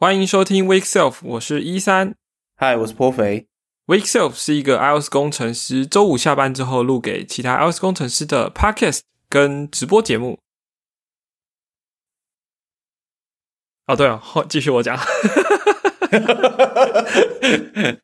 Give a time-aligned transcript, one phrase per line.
[0.00, 2.14] 欢迎收听 Wake Self，我是一三。
[2.56, 3.46] 嗨，我是颇肥。
[3.86, 10.38] Wake Self 是一个 iOS 工程师周五下班之后录给其他 iOS 工程师的 podcast 跟直播节目。
[13.88, 14.96] 哦，对了，后继续我讲。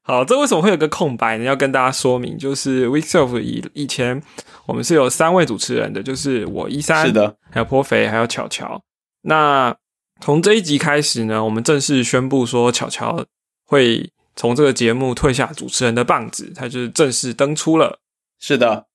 [0.04, 1.44] 好，这为什么会有个空白呢？
[1.44, 4.22] 要跟大家说明，就是 Week Self 以以前
[4.66, 8.82] 我们是有三位主持人的，就是我一三，是的，还有颇肥，还有巧巧。
[9.22, 9.74] 那
[10.20, 13.24] 从这一集开始呢，我们正式宣布说，巧巧
[13.64, 18.00] 会从这个节目退下主持人的棒子，他就是正式登出了。
[18.38, 18.86] 是的，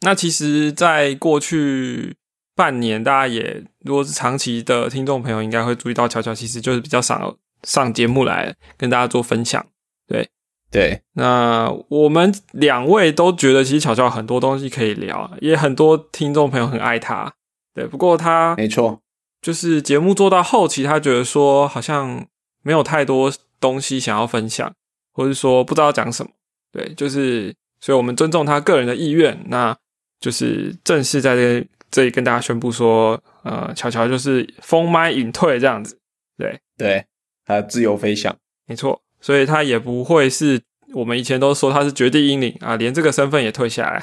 [0.00, 2.16] 那其实，在过去
[2.54, 9.64] 半年，大家也如果是长期的听众朋友，应该会注意到，巧巧其实就是比较少上节目来跟大家做分享。
[10.06, 10.28] 对
[10.70, 17.32] 对，那我们两位都觉得，其实巧巧很多东西可以聊，也很多听众朋友很爱他。
[17.74, 19.00] 对，不过他没错。
[19.40, 22.26] 就是节目做到后期，他觉得说好像
[22.62, 24.72] 没有太多东西想要分享，
[25.12, 26.30] 或是说不知道讲什么。
[26.72, 29.76] 对，就是所以我们尊重他个人的意愿，那
[30.20, 35.98] 就是正式在这这里跟大家宣布说，呃，乔乔就是封麦隐退这样子。
[36.36, 37.04] 对对，
[37.44, 40.62] 他自由飞翔，没错，所以他也不会是。
[40.94, 44.02] 我们以前都说他是绝地英灵啊，连这个身份也退下来。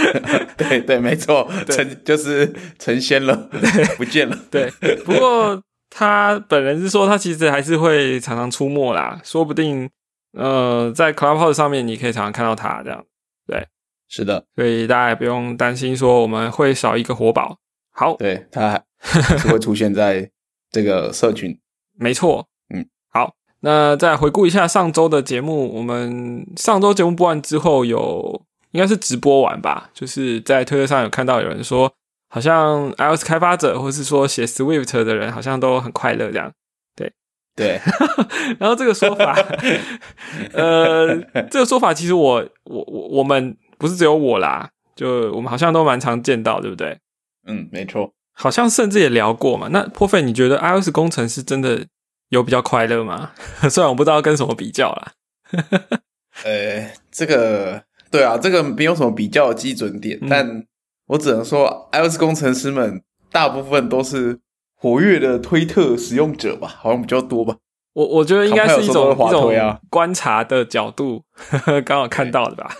[0.56, 3.48] 对对，没错，成就是成仙了，
[3.98, 4.38] 不见了。
[4.50, 4.70] 对，
[5.04, 9.90] 不过他本人是说，他其实还是会常常出没啦，说不定
[10.32, 13.04] 呃，在 Clubhouse 上面你可以常常看到他这样。
[13.46, 13.66] 对，
[14.08, 17.58] 是的，所以大家也不用担心说我们会少一个活宝。
[17.92, 20.30] 好，对他是会出现在
[20.70, 21.58] 这个社群，
[21.98, 22.46] 没错。
[23.62, 29.90] 那再回顾一下上周的节目，我们上周节目播完之后，有应该是直播完吧？
[29.92, 31.92] 就是在推特上有看到有人说，
[32.30, 36.50] 好像 iOS 开发者或是说写 Swift 的人，好像都很快乐这样。
[36.96, 37.12] 对
[37.54, 37.78] 对，
[38.58, 39.36] 然后这个说法，
[40.54, 46.98] 呃，这个说法其实我我我我们不是只有我啦，就我们好像都蛮常见到，对不对？
[47.46, 49.68] 嗯，没错，好像甚至也聊过嘛。
[49.70, 51.86] 那破费，你觉得 iOS 工程师真的？
[52.30, 53.30] 有比较快乐吗？
[53.70, 55.12] 虽然我不知道跟什么比较啦。
[56.44, 60.64] 呃，这个对啊，这个没有什么比较的基准点，但
[61.06, 64.38] 我只能说，iOS 工程师们大部分都是
[64.76, 67.56] 活跃的推特使用者吧，好像比较多吧。
[67.92, 69.52] 我我觉得应该是一种一种
[69.90, 71.24] 观察的角度，
[71.84, 72.70] 刚好看到的吧。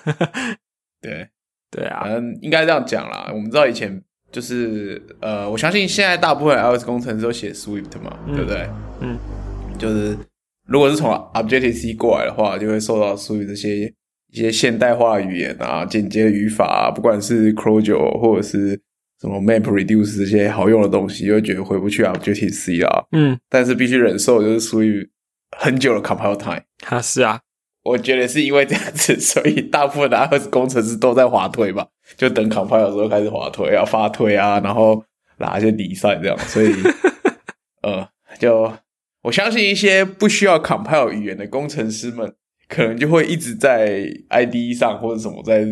[1.03, 1.28] 对
[1.71, 3.28] 对啊，嗯，应该这样讲啦。
[3.32, 4.00] 我们知道以前
[4.31, 8.69] 就是呃，我相信现在大部分 iOS 工程师都写 Swift 嘛，对不对？
[9.00, 9.19] 嗯。
[9.81, 10.17] 就是
[10.69, 13.93] 如果是从 Objective C 过来的话，就会受到属于这些
[14.33, 18.81] 一些现代化语言啊、简洁语法啊，不管是 Clojure 或者是
[19.21, 23.05] 什么 Map Reduce 这些好用的东西，就会觉得回不去 Objective C 啊。
[23.13, 25.09] 嗯，但是必须忍受就是属于
[25.57, 26.62] 很久的 compile time。
[26.87, 27.41] 啊，是啊，
[27.83, 31.87] 我觉得是因为这样子，所以大部分的 iOS 工程师都在滑推吧，
[32.17, 35.03] 就等 compile 的时候开始滑推啊、发推啊，然后
[35.39, 36.73] 拿一些离散这样，所以
[37.83, 38.07] 呃，
[38.39, 38.73] 就。
[39.22, 42.32] 我相信一些不需要 compile 语言的工程师们，
[42.69, 44.00] 可能就会一直在
[44.31, 45.66] IDE 上或者什么在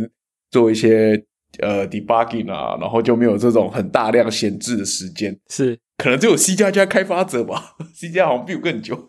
[0.51, 1.25] 做一些
[1.61, 5.35] 呃 debugging 啊，然后就没有这种很大量闲置的时间。
[5.49, 8.95] 是，可能只有 C 加加开发者吧，C 加好像比我更久。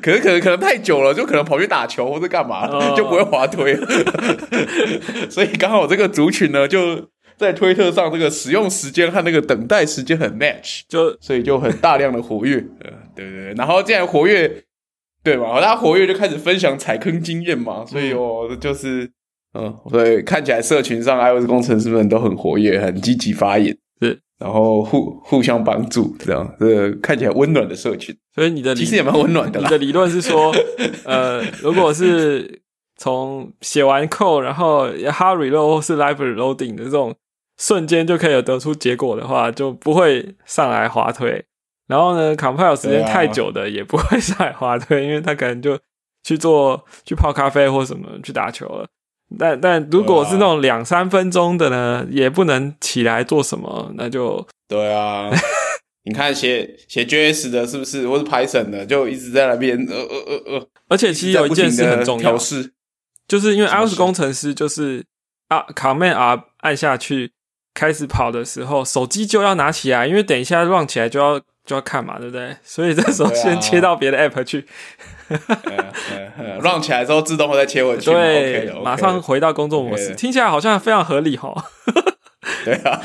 [0.00, 3.76] 可是可能可能太久了，就可能跑去打球或者干嘛，就不会滑推。
[5.28, 7.10] 所以刚好这个族群呢，就。
[7.36, 12.56] 在推特上，这个使用时间和那个等待时间很 match，就所以就很大量的活跃，
[13.14, 13.54] 对对对。
[13.54, 14.64] 然后既然活跃，
[15.24, 19.10] 对嘛，大家活跃就开始分享踩坑经验嘛，所以我就是
[19.54, 28.16] 嗯，所以看起来社群上 iOS 工程师们都很活跃，很积极发言，是，然后互互相帮助，这样，这看起来温暖的社群。
[28.34, 29.68] 所以你的其实也蛮温暖的啦。
[29.68, 30.54] 你的理论是说，
[31.04, 32.62] 呃，如果是
[32.96, 37.14] 从写完 code，然后 hard reload 或是 library loading 的这种。
[37.58, 41.44] 瞬间就可以有得出结果的话，就不会上来滑推。
[41.86, 45.78] 然后呢，compile 时间太久的也不会上来滑推，因为他可能就
[46.24, 48.88] 去做去泡咖啡或什么去打球了。
[49.38, 55.30] 但但如果是那种两三分钟的呢，也不能起来做什么，那就对啊。
[56.04, 60.68] 你看写写 JS 的是不是，或是 Python 的，就一直在那边呃呃呃呃。
[60.88, 62.72] 而且其实有一件事很重要，是
[63.26, 65.04] 就是因为 iOS 工程师就是
[65.48, 67.32] 啊，Command R 按下去。
[67.74, 72.54] 开始跑的时候，手机就要拿起来，因为等一下 run 起来就要就要看嘛，对不对？
[72.62, 74.66] 所以这时候先切到别的 app 去
[76.60, 81.64] ，run 起来之后自动会再切回去，对，马上回到工作模式，听起来好像非常合理哈。
[82.66, 83.00] 对啊，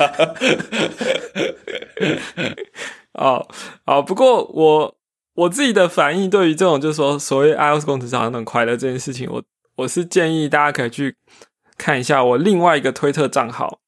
[3.16, 3.48] 哦，
[3.86, 4.94] 好，不过我
[5.32, 9.42] 我自己的反应对于这种就是说所谓 iOS 工程师好像很快乐这件事情，我
[9.78, 11.16] 我是建议大家可以去
[11.76, 13.80] 看一下我另外一个推特账号，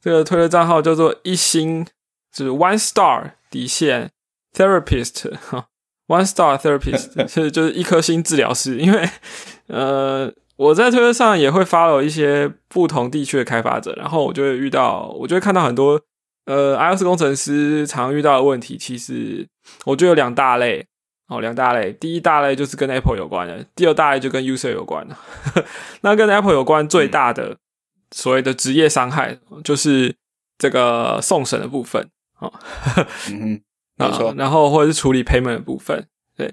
[0.00, 1.86] 这个推特账号叫做一星，
[2.32, 4.10] 就是 One Star 底线
[4.52, 5.66] Therapist 哈，
[6.08, 9.08] One Star Therapist 是 就是一颗星治疗师，因为
[9.68, 10.32] 呃。
[10.56, 16.00] 我在推特上也会发了一些不同地区的开发者，然后我就会遇到，我就会看到很多
[16.46, 18.78] 呃，iOS 工程师常遇到的问题。
[18.78, 19.48] 其实
[19.84, 20.86] 我觉得有两大类
[21.28, 21.92] 哦，两大类。
[21.92, 25.16] 第一大类就是跟 Apple 有关的，第二大类就跟 User 有关的。
[26.02, 27.56] 那跟 Apple 有关最大的
[28.10, 30.14] 所谓的职业伤害，就是
[30.58, 32.52] 这个送审的部分哦。
[33.30, 33.60] 嗯
[33.96, 34.34] 没错。
[34.36, 36.06] 然后或者是处理 Payment 的部分，
[36.36, 36.52] 对。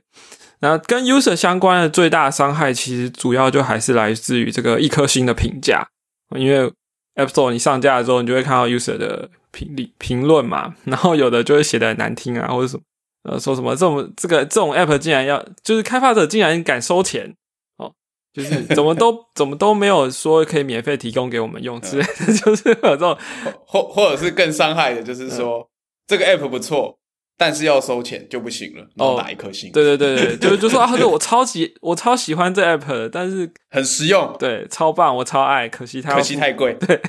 [0.60, 5.88] 那跟 user 相关的最大伤害，其实主要就还是来自于这个一颗星的评价。
[6.36, 6.72] 因为
[7.16, 12.84] App Store 你上架的时候，你就会看到 user 的评理评论嘛，然后有的就会写的难听啊，或者什么
[13.24, 17.36] 呃说什么这种这个这种 App 竟然要，就是开发者竟然敢收钱
[17.78, 17.94] 哦，
[18.34, 23.18] 就是 怎么都怎么都没有说可以免费提供给我们用之类的， 就是有这种
[23.66, 25.70] 或或者是更伤害的，就是说
[26.08, 27.01] 这个 App 不错。
[27.42, 29.72] 但是要收钱就不行了，然后打一颗星。
[29.72, 37.02] 对对对对，就就说啊，我超级我超喜欢这 app 的，但是 很实用，对，超棒，我超爱，可惜它可惜太贵， 对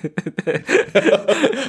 [0.42, 0.62] 对，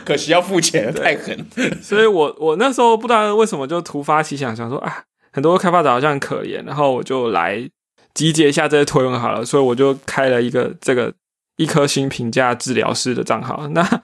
[0.05, 1.37] 可惜要付钱，太狠。
[1.81, 7.69] 所以我我那时候不知道为什么就突发奇想，想说啊，很多开发者好像很可怜，然后我就来
[8.13, 11.13] 集结一下这些推文好了，所以我就开了一个这个
[11.57, 13.67] 一颗星评价治疗师的账号。
[13.67, 14.01] 那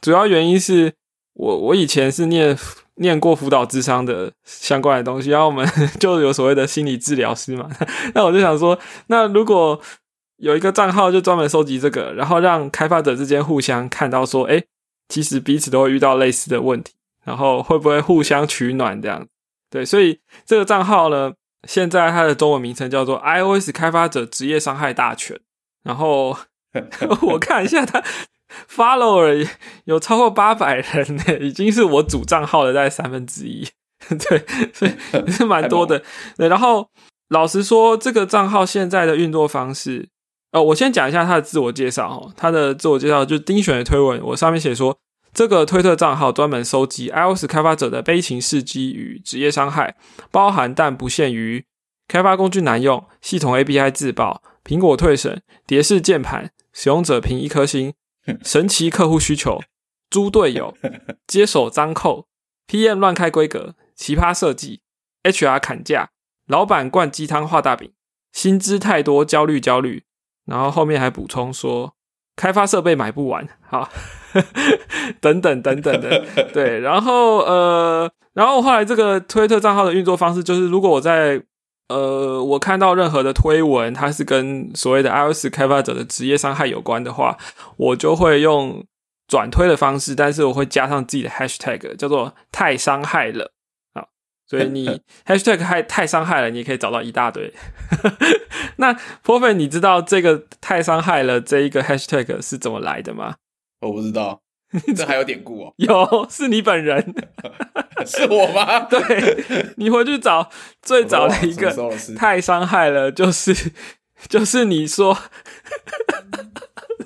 [0.00, 0.92] 主要原因是
[1.36, 2.58] 我我以前是念。
[2.98, 5.68] 念过辅导智商的相关的东西，然后我们
[6.00, 7.68] 就有所谓的心理治疗师嘛。
[8.16, 8.78] 那我就想说，
[9.08, 9.78] 那如果
[10.38, 14.64] 有一个账号就专门收集这个，然后让开发者之间互相看到说，哎，
[15.10, 19.26] 其实彼此都会遇到类似的问题，然后会不会互相取暖这样？
[19.68, 21.34] 对，所以这个账号呢，
[21.68, 25.38] 现在它的中文名称叫做 iOS 开发者职业伤害大全。
[25.82, 26.34] 然后
[27.20, 28.02] 我看一下它。
[28.70, 29.48] Follower
[29.84, 33.66] 有超过八百人呢，已经是我主账号的大概三分之一。
[34.08, 34.92] 对，所以
[35.32, 36.02] 是蛮多的。
[36.36, 36.88] 对，然后
[37.30, 40.08] 老实说，这个账号现在的运作方式，
[40.52, 42.32] 呃，我先讲一下他的自我介绍哦。
[42.36, 44.96] 他的自我介绍就是丁选的推文，我上面写说，
[45.32, 49.96] 这个推特账号专门收集 iOS 开发者的悲情事迹与职业伤害，
[50.30, 51.64] 包含但不限于
[52.06, 57.94] 开发工具难用、系统 API 自爆、苹果退审、蝶式键盘、使用者评一颗星。
[58.44, 59.60] 神奇客户需求，
[60.10, 60.74] 猪队友
[61.26, 62.26] 接手脏扣
[62.66, 64.80] ，PM 乱开规格，奇葩设计
[65.22, 66.10] ，HR 砍价，
[66.46, 67.92] 老板灌鸡汤画大饼，
[68.32, 70.04] 薪资太多焦虑焦虑，
[70.44, 71.94] 然后后面还补充说
[72.36, 73.88] 开发设备买不完，好，
[75.20, 81.42] 等等等等的，对，然后呃，然后后来这个推特账号的运作方式就是，如果我在
[81.88, 87.38] 呃，我看到任何的推文，它是跟所谓的 iOS 开发者的职业伤害有关的话，
[87.76, 88.84] 我就会用
[89.28, 93.52] 转推的方式，但是我会加上自己的 hashtag，叫做“太伤害了”
[93.94, 94.06] 啊。
[94.48, 97.52] 所以你 hashtag 太太伤害了，你可以找到一大堆。
[98.78, 98.92] 那
[99.24, 103.36] Prof，你知道这个“太伤害了”这一个 hashtag 是怎么来的吗？
[103.80, 104.40] 我不知道。
[104.96, 107.14] 这还有典故哦，有是你本人，
[108.04, 108.80] 是我吗？
[108.90, 110.50] 对，你回去找
[110.82, 111.72] 最早的一个
[112.16, 113.54] 太伤害了，就是
[114.28, 115.16] 就是你说，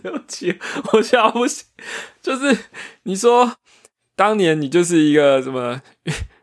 [0.03, 0.59] 对不起，
[0.93, 1.67] 我笑不行，
[2.23, 2.57] 就是
[3.03, 3.57] 你说
[4.17, 5.81] 当年你就是一个什么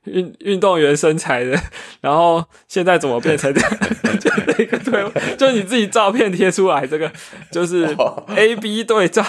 [0.04, 1.60] 运运动员身材的，
[2.00, 3.72] 然后现在怎么变成这样？
[4.20, 7.12] 就一个对，就你自己照片贴出来，这个
[7.52, 7.96] 就是
[8.36, 9.24] A B 对照。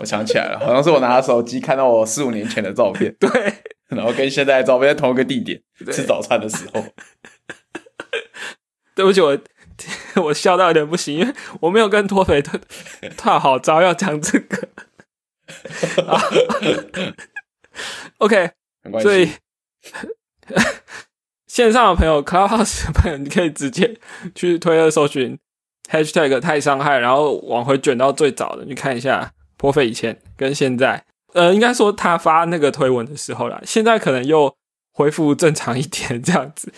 [0.00, 3.30] 我想起来了，好像是我拿手机看到我四五年前的照片， 对，
[3.88, 5.60] 然后跟现在的照片在同一个地点
[5.92, 6.82] 吃早餐的时候。
[8.96, 9.38] 对不起，我
[10.24, 12.58] 我笑到有点不行，因为我没有跟脱肥特
[13.16, 14.68] 套好招要讲这个。
[18.18, 18.50] OK，
[19.02, 19.30] 所以
[21.46, 23.98] 线上的朋友，Clubhouse 的朋友，你可以直接
[24.34, 25.38] 去推特搜寻
[25.90, 29.32] Hashtag 太伤害，然后往回卷到最早的，你看一下。
[29.60, 34.56] 破费以前跟现在，呃，应该说他发那个推文的时候啦，现在可能又
[34.90, 36.72] 恢复正常一点这样子，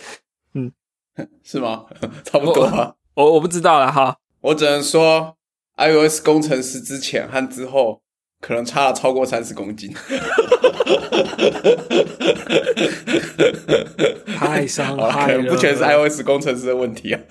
[0.53, 0.69] 嗯，
[1.41, 1.85] 是吗？
[2.25, 5.37] 差不多吧，我我不知道了哈，我只能说
[5.77, 8.01] iOS 工程师之前和之后
[8.41, 9.95] 可能差了超过三十公斤，
[14.35, 17.21] 太伤害了，不全是 iOS 工程师的问题啊。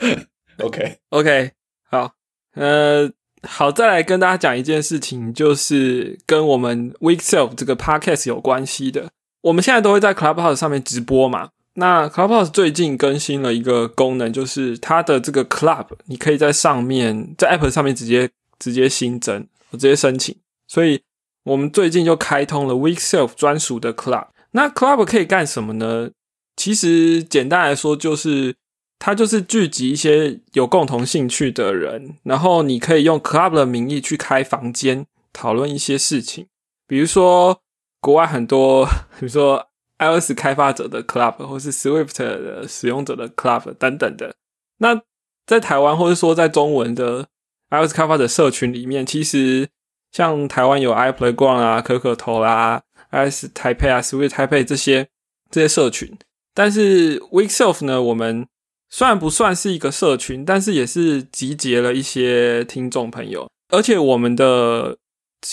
[0.60, 1.50] OK OK，
[1.90, 2.12] 好，
[2.54, 3.10] 呃。
[3.48, 9.10] 好，再来跟大家讲一件事情，就是跟我们 Week Self 这个 Podcast 有关系的。
[9.42, 11.50] 我们现在都会在 Clubhouse 上面直播嘛。
[11.74, 20.36] 那 Clubhouse 最近更新了一个功能，就是它的这个 Club，你可以在上面在 App 上面直接直接新增，我直接申请。
[20.68, 21.00] 所以
[21.44, 24.26] 我们最近就开通了 Week Self 专属的 Club。
[24.52, 26.10] 那 Club 可以干什么呢？
[26.54, 28.54] 其实简单来说，就是
[29.02, 36.46] 它就是聚集一些有共同兴趣的人，然后你可以用 Club 的名义去开房间，讨论一些事情，
[36.86, 37.60] 比如说
[38.00, 38.86] 国外很多，
[39.18, 39.66] 比如说。
[39.98, 44.34] iOS 开发者的 Club，或是 Swift 的使用者的 Club 等等的。
[44.78, 45.00] 那
[45.46, 47.28] 在台湾，或者说在中文的
[47.70, 49.68] iOS 开发者社群里面，其实
[50.10, 52.82] 像台湾有 iPlayground 啊、可可头啦、
[53.12, 55.06] iOS 台配啊、Swift 台配这些
[55.52, 56.18] 这些社群。
[56.52, 58.48] 但是 Weekself 呢，我们
[58.94, 64.98] 虽然不算是一个社群，但是也是集结了一些听众朋友，而且我们的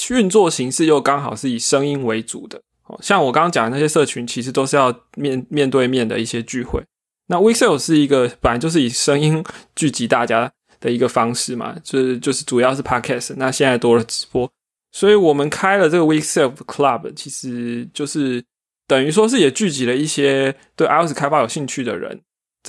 [0.10, 2.62] 运作形式又刚好是以声音为主的。
[3.02, 6.84] 像我刚刚讲的那些社群，其实都是要面面对面的一些聚会。
[7.28, 9.42] 那 WeSell 是一个本来就是以声音
[9.74, 13.36] 聚集大家的一个方式嘛，就是就是主要是 Podcast。
[13.38, 14.52] 那现在多了直播，
[14.92, 18.44] 所以我们开了这个 WeSell Club，其实就是
[18.86, 22.20] 等于说是也聚集了一些对 iOS 开发有兴趣的人，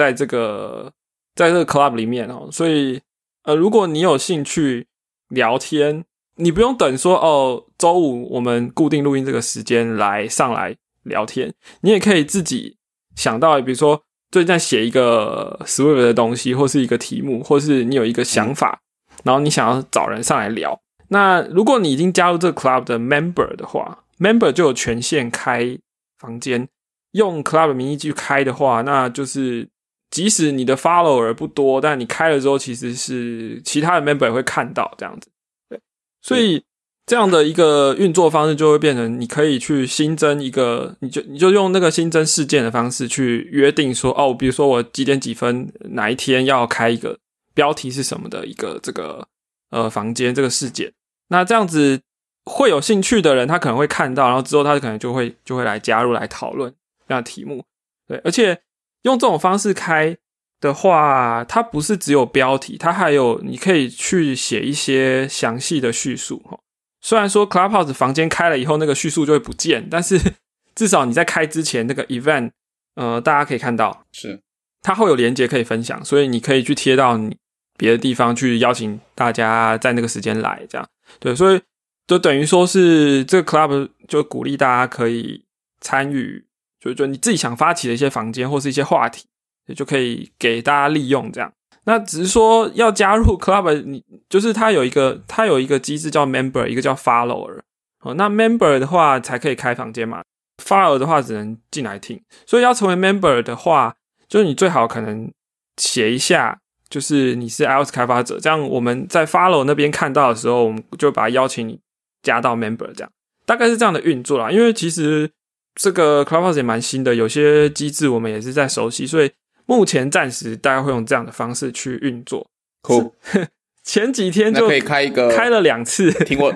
[0.01, 0.91] 在这个
[1.35, 2.49] 在这个 Club 里面哦。
[2.51, 3.03] 所以
[3.43, 4.87] 呃，如果你有兴趣
[5.29, 11.53] 聊天，你不用等说哦，周五我们固定录音这个时间来上来聊天，
[11.83, 12.79] 你也可以自己
[13.15, 18.81] 想到，比如说最近在写一个 Swift 的东西，或是一个题目，或是你有一个想法，
[19.23, 20.81] 然后你想要找人上来聊。
[21.09, 25.79] 那如果你已经加入这个 Club 的 Member 的话，Member 就有权限开
[26.19, 26.69] 房间，
[27.13, 29.69] 用 Club 名义去开的话，那就是
[30.11, 35.31] 即使你的 Follower 不多，但你开了之后，其实是其他的 Member 也会看到这样子。
[35.69, 35.81] 对
[36.21, 36.65] 所以
[37.07, 47.19] 这样的一个运作方式就会变成，你可以去新增一个，你就你就用那个新增事件的方式去约定说，哦，比如说我几点几分哪一天要开一个
[47.55, 49.27] 标题是什么的一个这个
[49.71, 50.93] 呃房间这个事件，
[51.29, 52.01] 那这样子
[52.45, 56.73] 会有兴趣的人他可能会看到，然后之后他可能就会就会来加入来讨论
[57.09, 57.65] 这样题目，
[58.07, 58.61] 对，而且
[59.03, 60.17] 用这种方式开。
[60.61, 66.61] 的话，它不是只有标题，它还有你可以去写一些详细的叙述哈。
[67.01, 70.21] 虽然说 Clubhouse 房间开了以后，那个叙述就会不见，但是
[70.77, 72.51] 至少你在开之前那个 event，
[72.95, 74.39] 呃，大家可以看到，是
[74.83, 77.35] 它会有连接可以分享，所以你可以去贴到你
[77.79, 80.87] 别的地方去邀请大家在那个时间来，这样
[81.19, 81.63] 对，所以
[82.07, 85.47] 就等于说是这个 Club 就鼓励大家可以
[85.81, 86.45] 参与，
[86.81, 89.27] 就就你自己想发起的一些房间或是一些话题。
[89.67, 91.53] 也就可以给大家利用这样，
[91.85, 97.61] 那只是说要加入 club， 你就是它有一个它有一个机制叫 member，一个叫 follower。
[98.01, 100.23] 哦，那 member 的话才可以开房间嘛
[100.61, 102.21] ，follower 的话只能进来听。
[102.47, 103.95] 所以要成为 member 的话，
[104.29, 105.31] 就是你最好可能
[105.77, 106.59] 写一下，
[106.89, 111.79] 就是你是 iOS 开发者，这样我们在 follow 那边看到的时候，我们就把邀请你
[112.23, 113.13] 加到 member，这样
[113.47, 114.51] 大概是这样的运作啦。
[114.51, 115.31] 因为其实
[115.75, 119.31] 这个 clubhouse 也蛮新的，有些机制我们也是在熟悉，所以。
[119.67, 122.45] 目前暂时大概会用这样的方式去运作。
[122.83, 123.15] 酷，
[123.87, 126.11] 前几天就可以开一个，开了两次。
[126.25, 126.53] 听我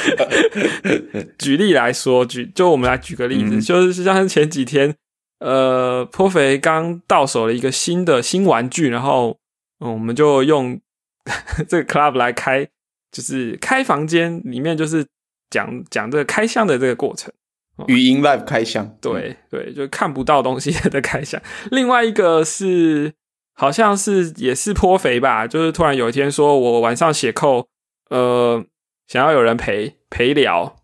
[1.38, 4.96] 举例来说，举就我们来举个例子，就是像前几天，
[5.40, 9.36] 呃，颇肥刚到手了一个新的新玩具，然后
[9.80, 10.80] 嗯，我们就用
[11.68, 12.66] 这个 club 来开，
[13.12, 15.04] 就是开房间里面就是
[15.50, 17.30] 讲讲这个开箱的这个过程。
[17.86, 21.40] 语音 live 开箱，对对，就看不到东西的开箱。
[21.70, 23.12] 另外一个是，
[23.54, 27.68] 好像是也是颇肥吧，就是突然有一天说我晚上写扣，
[28.10, 28.64] 呃，
[29.06, 30.76] 想要有人陪陪聊，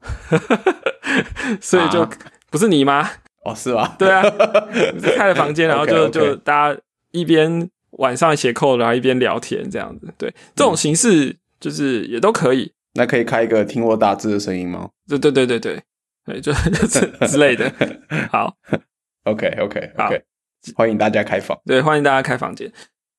[1.60, 2.08] 所以就
[2.50, 3.10] 不是你吗？
[3.44, 3.96] 哦，是吧？
[3.98, 4.22] 对啊，
[5.16, 10.08] 开了房间，然后就就大家一边晚上写扣，然后一边聊天这样子。
[10.16, 12.72] 对，这种形式就是也都可以。
[12.94, 14.88] 那可以开一个听我打字的声音吗？
[15.08, 15.82] 对对对对对。
[16.24, 17.70] 对，就 就是之类的。
[18.32, 18.56] 好
[19.24, 20.22] ，OK，OK，OK，
[20.74, 21.60] 欢迎大家开房。
[21.66, 22.72] 对，欢迎大家开房间。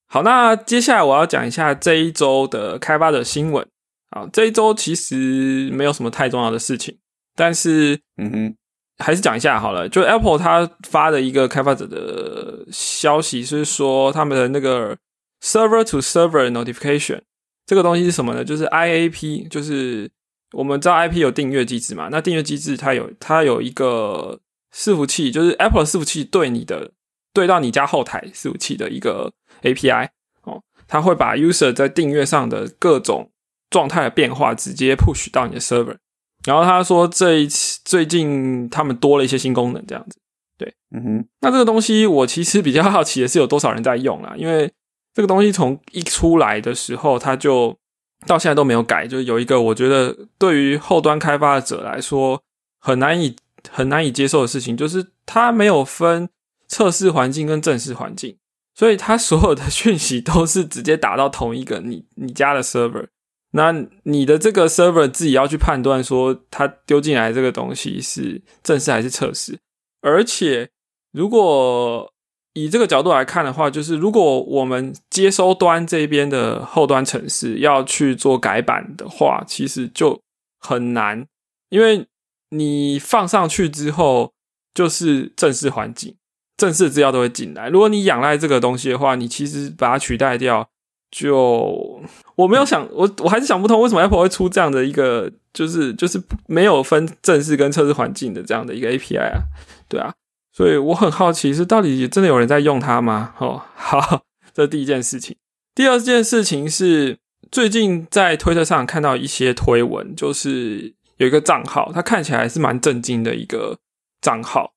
[0.07, 3.65] 好，那接下来我要讲一下这一周的开发者新闻。
[4.09, 6.97] 啊，这一周其实没有什么太重要的事情，
[7.35, 8.55] 但是，嗯哼，
[8.97, 9.89] 还是讲一下好了。
[9.89, 14.97] 就 Apple 它发的一个开发者的消息是说，他们的那个
[15.41, 17.21] Server to Server Notification
[17.65, 18.43] 这个东西是什么呢？
[18.45, 20.09] 就是 IAP，就是。
[20.55, 22.07] 我们知道 IP 有订阅机制嘛？
[22.11, 24.39] 那订阅机制它有它有一个
[24.73, 26.91] 伺服器，就是 Apple 伺服器对你的
[27.33, 29.33] 对到你家后台伺服器的一个
[29.63, 30.09] API
[30.43, 33.31] 哦，它会把 user 在订阅上的各种
[33.69, 35.97] 状态的变化直接 push 到你的 server。
[36.45, 40.19] 然后他说这一次最近他们多了一些新功能，这样子。
[40.57, 44.35] 对，嗯哼，那这个东西我其实比较好奇的是有多少人在用啊？
[44.37, 44.71] 因为
[45.13, 47.77] 这个东西从一出来的时候，它就
[48.25, 52.41] 到现在都没有改，就有一个我觉得对于后端开发者来说
[52.79, 53.35] 很难以
[53.69, 56.29] 很难以接受的事情，就是它没有分
[56.67, 58.37] 测试环境跟正式环境，
[58.73, 63.07] 所以它所有的讯息都是直接打到同一个你你家的 server。
[63.51, 69.57] 那你的这个 server 自己要去判断说，它丢进来这个东西是正式还是测试。
[70.01, 70.69] 而且，
[71.13, 72.11] 如果
[72.55, 80.19] 以这个角度来看的话，就是如果我们接收端这边的后端程式要去做改版的话，其实就
[80.59, 81.27] 很难，
[81.69, 82.07] 因为
[82.49, 84.33] 你放上去之后
[84.73, 86.15] 就是正式环境，
[86.57, 87.69] 正式资料都会进来。
[87.69, 90.67] 如果你仰赖这个东西的话，你其实把它取代掉。
[91.11, 92.01] 就
[92.35, 99.43] 我没有想，我我还是想不通为什么 Apple 会出这样的一个，就是就是没有分正式跟测试环境的这样的一个 API 啊，
[99.87, 100.13] 对啊，
[100.55, 103.33] 所以我很好奇是到底真的有人在用它吗？
[103.39, 104.23] 哦，好，
[104.55, 105.35] 这是第一件事情。
[105.73, 107.17] 第二件事情是
[107.51, 113.77] 最近在推特上看到一些推文，就是有一个账号，它看起来是蛮震惊的一个
[114.21, 114.71] 账号，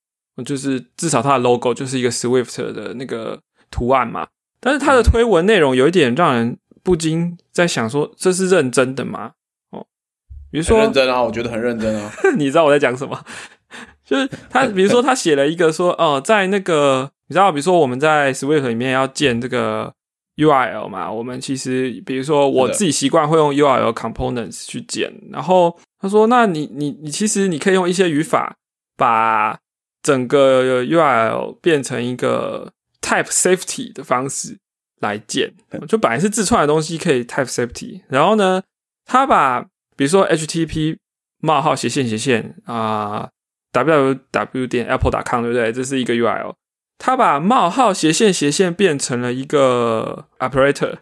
[0.44, 4.26] 就是至少它的 logo 就是一个 Swift 的那个图案嘛。
[4.58, 9.34] 但是它的推文内容有一点让人不禁在想说，这是认真的吗？
[9.70, 9.86] 哦，
[10.50, 12.12] 比如说认真啊，我觉得很认真啊。
[12.36, 13.24] 你知道我在讲什么？
[14.08, 19.92] 就是他，比如说他写了一个说，哦，在那个你知道，比如说我们在 Swift 里面要建这个
[20.36, 28.56] URL 嘛，我们其实比如说我自己习惯会用 URL components 去建，然后他说，那你你你其实你可以用一些语法
[28.96, 29.58] 把
[30.02, 32.72] 整个 URL 变成一个。
[33.00, 34.58] Type safety 的方式
[35.00, 35.54] 来建，
[35.88, 38.62] 就本来是自创的东西可以 Type safety，然后呢，
[39.06, 39.62] 他把
[39.96, 40.98] 比如说 HTTP
[41.40, 43.30] 冒号斜线斜线啊
[43.72, 45.72] ，www 点 apple.com 对不对？
[45.72, 46.54] 这是一个 URL，
[46.98, 50.96] 他把冒号斜线斜线变成了一个 operator，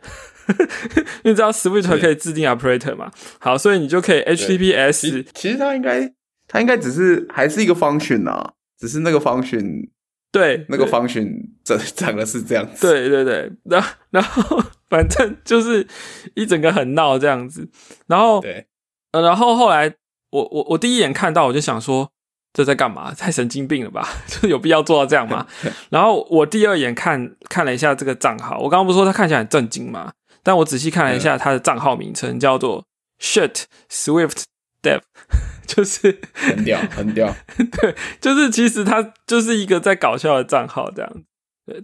[1.24, 3.11] 你知道 Swift 可以自定 operator 嘛？
[3.38, 6.12] 好，所以你就可以 HTTPS，其实它应该
[6.48, 9.88] 它应该只是还是一个 function 啊，只是那个 function。
[10.33, 11.26] 对，那个 function
[11.64, 12.87] 整整的是这样子。
[12.87, 15.87] 对对对， 然后然后反正就是
[16.35, 17.66] 一整个很闹这样子。
[18.07, 18.66] 然后对，
[19.12, 19.94] 呃然后后来
[20.31, 22.11] 我我我第一眼看到我就想说
[22.57, 23.12] 这在干嘛？
[23.19, 24.09] 太神经病了吧？
[24.27, 25.47] 就是有必要做到这样吗？
[25.90, 30.12] 然后我第二眼看看了一下这个账号，我刚刚不是说他看起来很震惊吗？
[30.42, 32.87] 但我仔细看了一下他的账号名称叫做
[33.21, 34.45] Shit Swift
[34.83, 35.01] Dev。
[35.66, 37.35] 就是很屌，很屌。
[37.57, 41.25] 对，就是其实他就是一个在搞笑的账号这样子。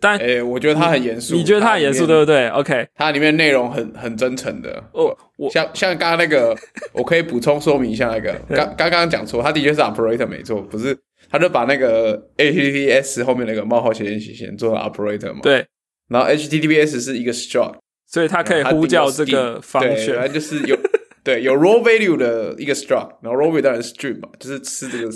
[0.01, 1.35] 但哎，我觉得他很严肃。
[1.35, 4.83] 你觉得他很严肃，对不对？OK，它里面内容很很真诚的。
[4.93, 6.57] 哦，我像像刚刚那个，
[6.93, 8.33] 我可以补充说明一下那个。
[8.55, 10.97] 刚刚刚讲错，他的确是 operator 没错，不是，
[11.31, 15.41] 他就把那个 HTTPS 后面那个冒号斜线斜线做了 operator 嘛。
[15.43, 15.67] 对。
[16.09, 20.79] 然后 HTTPS 是一个 struct，所以它可以呼叫这个方式，就是有。
[21.25, 25.09] 对，有 raw value 的一个 struct，然后 raw value 当然是 stream 嘛，就是吃这个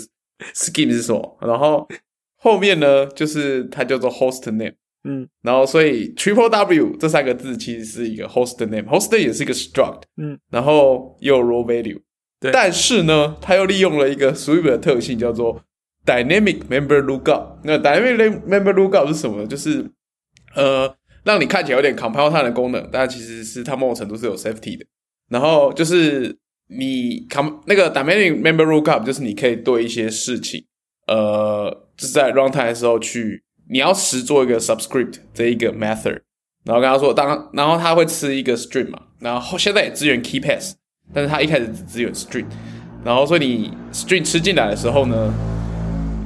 [0.55, 1.85] scheme 是什么，然后
[2.37, 4.73] 后面呢，就是它叫做 host name，
[5.03, 11.99] 嗯，然后所以 triple w 这三个字其实是一个 host name，host name 也是一个 struct，嗯，然后又有 raw value，
[12.39, 15.61] 对，但是呢，它又利用了一个 Swift 的特性叫做
[16.05, 19.45] dynamic member lookup，那 dynamic member lookup 是什么？
[19.45, 19.83] 就是
[20.55, 24.85] 呃，让你看起来有点 compile time 的功能，但其实是它某种程度是有 safety 的。
[25.29, 26.37] 然后就是
[26.69, 30.63] 你 com 那个 dynamic member lookup，就是你可以对一些事情，
[31.07, 36.21] 呃，就是在 runtime 的时候去，你要实做一个 subscript 这一个 method，
[36.65, 40.75] 然后跟他说，当然后他会吃一个 string 嘛，然后现在也支援 key pass，
[41.13, 42.45] 但是他一开始只支援 string，
[43.03, 45.33] 然后所以你 string 吃进来的时候呢，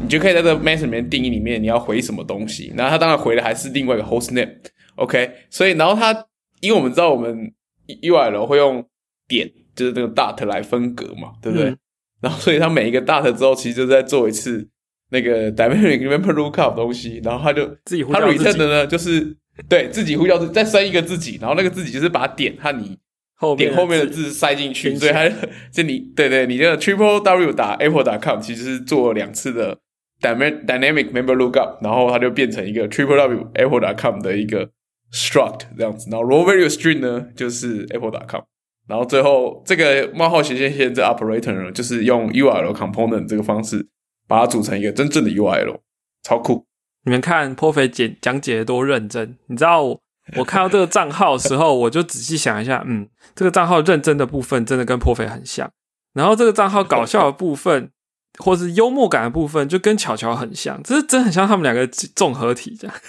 [0.02, 6.26] 你就可以在这 method 里面定义里面你要回什么东西，然后他当然回的还是另外一个 host name，OK，所以然后他
[6.60, 7.54] 因为我们知道我们
[7.88, 8.84] UI 楼会用
[9.28, 11.76] 点就是那个 dot 来分隔嘛，对不对？
[12.22, 14.68] 然后所以他每一个 dot 之后，其实就在做一次
[15.10, 19.36] 那个 dynamic member lookup 东西，然后他就自己他 return 的呢，就是
[19.68, 22.98] 对自己呼叫再生一个自己，然后那个自己就是把点和你
[23.36, 25.28] 后点后面的字塞进去，所以它
[25.72, 29.78] 就你对对，你这个 triple w 打 apple 打 com 其实是做两次的
[30.22, 34.70] dynamic dynamic member lookup，然后它就变成一个 triple w apple 打 com 的一个
[35.12, 38.44] struct 这样子，然后 raw value string 呢就是 apple 打 com。
[38.88, 43.88] 然后最后这个冒号斜线线这 operator 呢，就是用 URL component 这个方式
[44.28, 45.80] 把它组成一个真正的 URL，
[46.24, 46.66] 超酷！
[47.04, 55.72] 你们看破肥讲讲解的多认真，你知道我看到这个账号的时候，我就仔细想一下， 嗯，这个账号认真的部分真的跟破肥很像，
[56.14, 57.92] 然后这个账号搞笑的部分
[58.38, 62.96] 或是幽默感的部分，就跟巧巧很像，这是真很像他们两个综合体这样。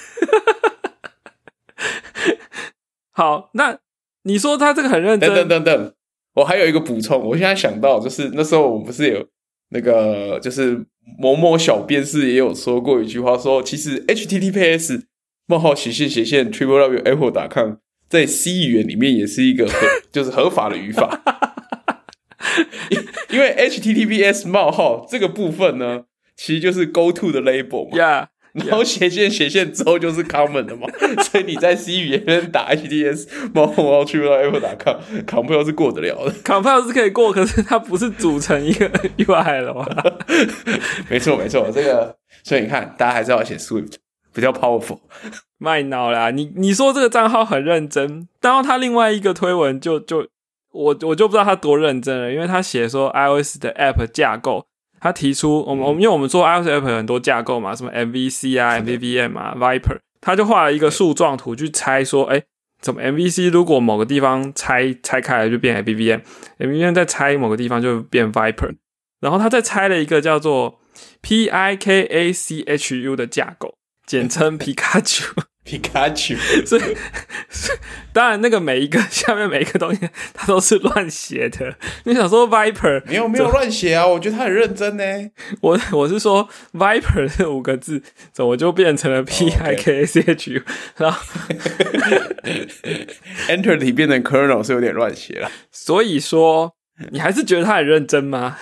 [3.13, 3.79] 好，那
[4.25, 5.95] 你说他这个很认真，等等等等，
[6.35, 9.27] 我还有一个补充，我现在想到就是那时候我们不是有
[9.71, 10.85] 那个就是
[11.19, 15.03] 某某小编是也有说过一句话，说其实 HTTPS
[15.47, 17.49] 冒号斜线斜线 Triple W Apple.
[17.49, 17.75] com
[18.09, 19.75] 在 C 语言里面也是一个合
[20.13, 21.23] 就是合法的语法，
[23.31, 26.05] 因为 HTTPS 冒号这个部分呢，
[26.37, 28.29] 其实就是 Go to 的 label 嘛。
[28.53, 30.87] 然后斜线斜线之后就是 common 的嘛，
[31.23, 39.87] 所以你在 C 语言打 HTTPS 猫猫去到 Apple 打 com，compile 是过得了的，compile 是可以过，可是它不是组成一个 UI 了嘛？
[41.09, 43.95] 没错没错，这个所以你看，大家还是要写 Swift
[44.35, 44.99] 比较 powerful。
[45.57, 50.27] 卖脑啦，你你说这个账号很认真，然后他另外一个推文就就
[50.73, 54.67] 我我就不知道他多认真了，因为他写说 iOS 的 App 架构。
[55.03, 62.41] 他提出，我们我们因为我们做 iOS app 很多架构嘛，什么 MVC 啊、MVVM 啊、Viper，他就画了一个树状图去猜说，哎，
[62.81, 68.77] 怎么 MVC 如果某个地方拆拆开来就变 MVVM，MVVM 再拆某个地方就变 Viper，
[69.21, 70.79] 然后他再拆了一个叫做
[71.21, 73.75] Pikachu 的架构，
[74.07, 75.27] 简称皮卡丘。
[75.65, 76.35] 皮卡丘，
[76.67, 76.83] 所以
[78.13, 81.77] 当然那个每一个下面每一个东西，它都是乱写的。
[82.05, 84.07] 你想说 Viper 没有没有乱写啊？
[84.07, 85.05] 我觉得他很认真呢。
[85.61, 90.63] 我我是说 Viper 这五个字怎么就变成了 P I K C H？
[90.97, 91.23] 然后
[93.49, 95.51] Enter 里变成 Kernel 是有点乱写了。
[95.71, 96.75] 所以说
[97.11, 98.59] 你还是觉得他很认真吗？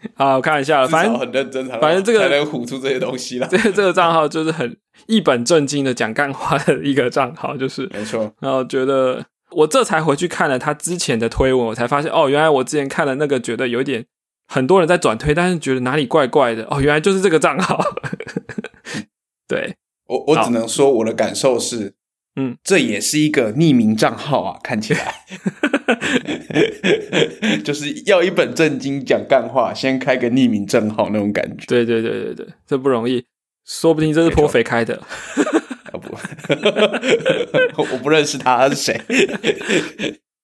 [0.14, 0.88] 好，我开玩笑了。
[0.88, 3.46] 反正很认真，反正这个才能唬出这些东西了。
[3.48, 8.32] 这 这个账号就是很一本正经的讲干话的一个账号，就是没错。
[8.40, 14.06] 然后觉得我这才回去看了他之前的推文，我才发现哦，原来我之前看了那个，觉得有点
[14.46, 16.66] 很多人在转推，但是觉得哪里怪怪的。
[16.70, 17.84] 哦，原来就是这个账号。
[19.48, 21.97] 对我，我只能说我的感受是。
[22.40, 25.12] 嗯，这也是一个匿名账号啊， 看起来
[27.64, 31.64] 就是要一本正经讲干话，先开个匿名账号那种感觉。
[31.66, 33.24] 对对对对对，这不容易，
[33.66, 35.02] 说不定这是颇肥开的。
[36.00, 39.00] 不，我不认识他，他是谁？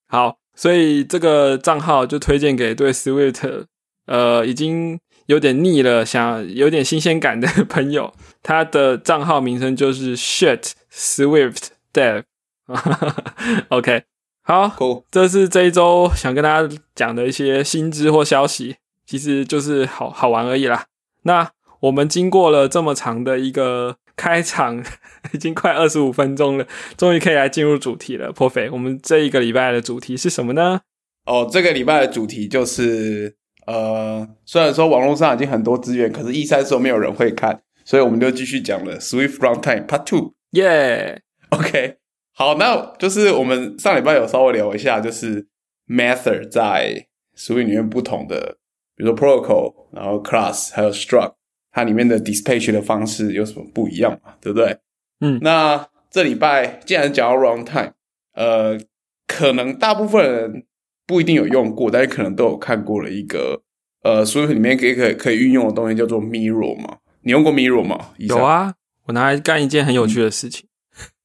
[0.09, 3.67] 好，所以这个账号就推荐给对 Swift
[4.07, 8.13] 呃已经有点腻了，想有点新鲜感的朋友。
[8.43, 11.69] 他的账号名称就是 Shit Swift。
[11.95, 12.25] 对，
[13.71, 14.03] OK，
[14.43, 18.77] 好，这是这一周想跟大家讲的一些新知或消息，
[19.07, 20.87] 其实就是好好玩而已啦。
[21.23, 24.85] 那我们经过了这么长的一个开场，
[25.33, 28.33] 已经快二十五分钟了，终于可以来进入主题了。
[28.33, 30.81] 破费，我们这一个礼拜的主题是什么呢？
[31.27, 33.37] 哦，这个礼拜的主题就是，
[33.69, 41.21] 呃，虽然说网络上已经很多资源，可是 E 三说没有人会看，所以我们就继续讲了 Swift Runtime Part Two，耶。
[41.51, 41.97] OK，
[42.33, 45.47] 好，那就是我们上礼拜有稍微聊一下，就是
[45.87, 48.57] method 在 Swift 里面不同的，
[48.97, 51.35] 比如说 protocol，然后 class，还有 struct，
[51.71, 54.35] 它里面的 dispatch 的方式有什么不一样嘛？
[54.41, 54.79] 对不对？
[55.21, 57.93] 嗯，那这礼拜既然讲到 runtime，
[58.35, 58.79] 呃，
[59.27, 60.67] 可能大部分人
[61.07, 63.63] 不一定有用过，但是可能都有看过了一个，
[64.03, 66.99] 呃，Swift 里面可以可以可以运用的东西叫做 mirror 嘛？
[67.23, 68.11] 你用过 mirror 吗？
[68.19, 70.69] 有啊，我拿来干一件很有趣的事情。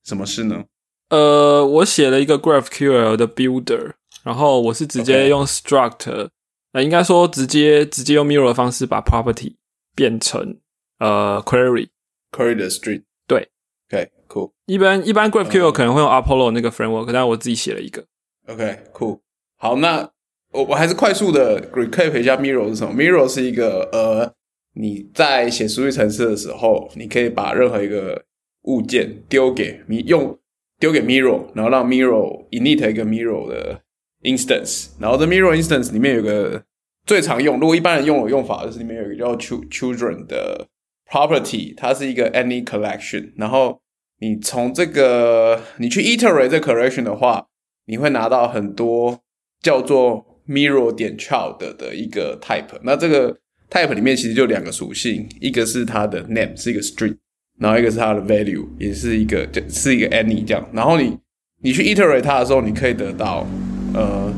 [0.10, 0.66] 什么事呢？
[1.10, 3.94] 呃，我写了一个 GraphQL 的 builder，
[4.24, 6.30] 然后我是直接用 struct，
[6.74, 9.56] 呃，应该说直接直接用 mirror 的方式把 property
[9.96, 10.58] 变成
[11.00, 13.04] 呃 query，query 的 string。
[13.28, 13.50] 对
[13.90, 14.52] ，OK，cool。
[14.66, 18.06] 一般一般 GraphQL 可能会用 Apollo 那个 framework，但是我自己写了一个。
[18.48, 19.20] OK，cool。
[19.58, 20.10] 好，那
[20.52, 22.94] 我我还是快速的 recap 一下 mirror 是什么。
[22.94, 24.32] mirror 是一个呃，
[24.74, 28.24] 你在写数据程式的时候，你可以把任何一个
[28.64, 30.38] 物件丢给你用
[30.80, 33.82] 丢给 Mirror，然后让 Mirror init 一个 Mirror 的
[34.24, 36.64] instance，然后这 Mirror instance 里面有个
[37.06, 40.68] 最常用，如果一般人用的用法就是里面有一个叫 children 的
[41.10, 43.82] property，它是一个 any collection，然后
[44.20, 47.48] 你从这个你去 iterate 这 collection 的话，
[47.86, 49.20] 你会拿到很多
[49.62, 53.38] 叫做 Mirror 点 child 的一个 type，那这个
[53.70, 57.18] type 里面其实就两个属性，一个是它的 name 是一个 string。
[57.60, 60.70] 然后一个是它的 value，也是一个就，是一个 any 这样。
[60.74, 61.18] 然后你
[61.62, 63.46] 你去 iterate 它的时候，你可以得到，
[63.94, 64.34] 呃，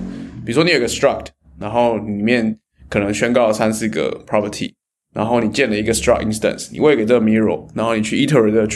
[0.46, 1.28] 比如说你有个 struct，
[1.60, 2.58] 然后里面
[2.90, 4.74] 可能宣告了三四个 property，
[5.14, 8.68] 然后你建了一个 struct instance，你喂给这个 mirror，然后你去 iterate 这个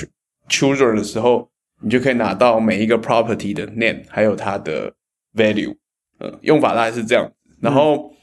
[0.48, 1.50] children 的时候，
[1.82, 4.94] 你就可以拿到每一个 property 的 name，还有它的
[5.36, 5.76] value。
[6.20, 7.30] 呃，用法大概是这样。
[7.60, 8.16] 然后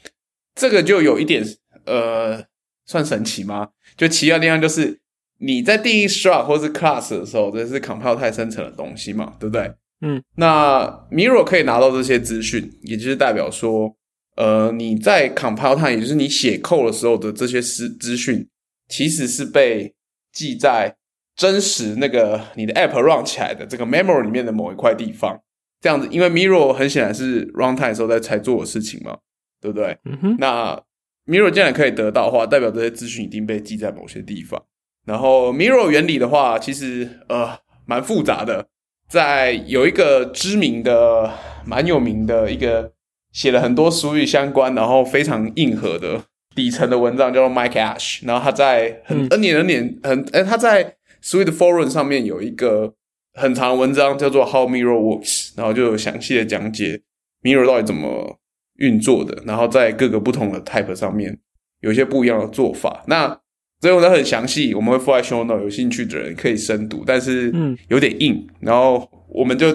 [0.55, 1.43] 这个就有一点
[1.85, 2.43] 呃，
[2.85, 3.69] 算神奇吗？
[3.95, 4.99] 就奇妙的地方就是
[5.45, 9.71] 你在定义 struct 或是 class 的时候，这是 compile 太生成的东西嘛，对不对？
[10.01, 13.95] 嗯，那 Mirror 可以拿到这些资讯，也就是代表说，
[14.35, 18.47] 呃，你在 compile time，也就是你写 code 的时候的这些资资讯，
[18.87, 19.93] 其实是被
[20.31, 20.95] 记在
[21.35, 25.39] 真实那个你的 app run 起来的这个 memory 里面的某一块地方。
[25.81, 29.17] 这样子，因为 Mirror 很显然是 runtime 时候在才做的事情嘛，
[29.59, 29.97] 对不对？
[30.05, 30.81] 嗯哼，那
[31.25, 34.63] Mirror 既然可以得到的话，代表这些资讯一定被记在某些地方。
[35.05, 38.67] 然后 Mirror 原理的话，其实呃蛮复杂的。
[39.09, 41.31] 在有一个知名的、
[41.65, 42.93] 蛮有名的一个
[43.31, 46.23] 写了很多俗语相关，然后非常硬核的
[46.55, 48.25] 底层的文章，叫做 Mike Ash。
[48.25, 52.95] 然后他在很 N 年、N 年、很哎，他在 Sweet Forum 上面有一个
[53.33, 57.01] 很长的文章，叫做 How Mirror Works，然后就有详细的讲解
[57.43, 58.39] Mirror 到底怎么
[58.77, 61.37] 运作的，然后在各个不同的 Type 上面
[61.81, 63.03] 有一些不一样的做法。
[63.05, 63.39] 那
[63.83, 69.67] 所以我都很详细，我们会附在 show note，有兴趣的人可以深读，但是嗯有点硬，然后我们就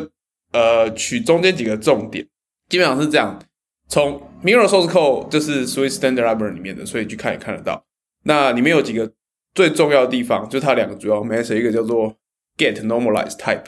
[0.50, 2.26] 呃取中间几个重点，
[2.70, 3.38] 基本上是这样。
[3.86, 7.84] 从 Mirror Source Code 就是 Swift Standard Library 里面的，所以去看也看得到。
[8.24, 9.12] 那里面有几个
[9.54, 12.16] 最重要的地方，就它两个主要 method，一个叫做
[12.56, 13.66] Get Normalized Type，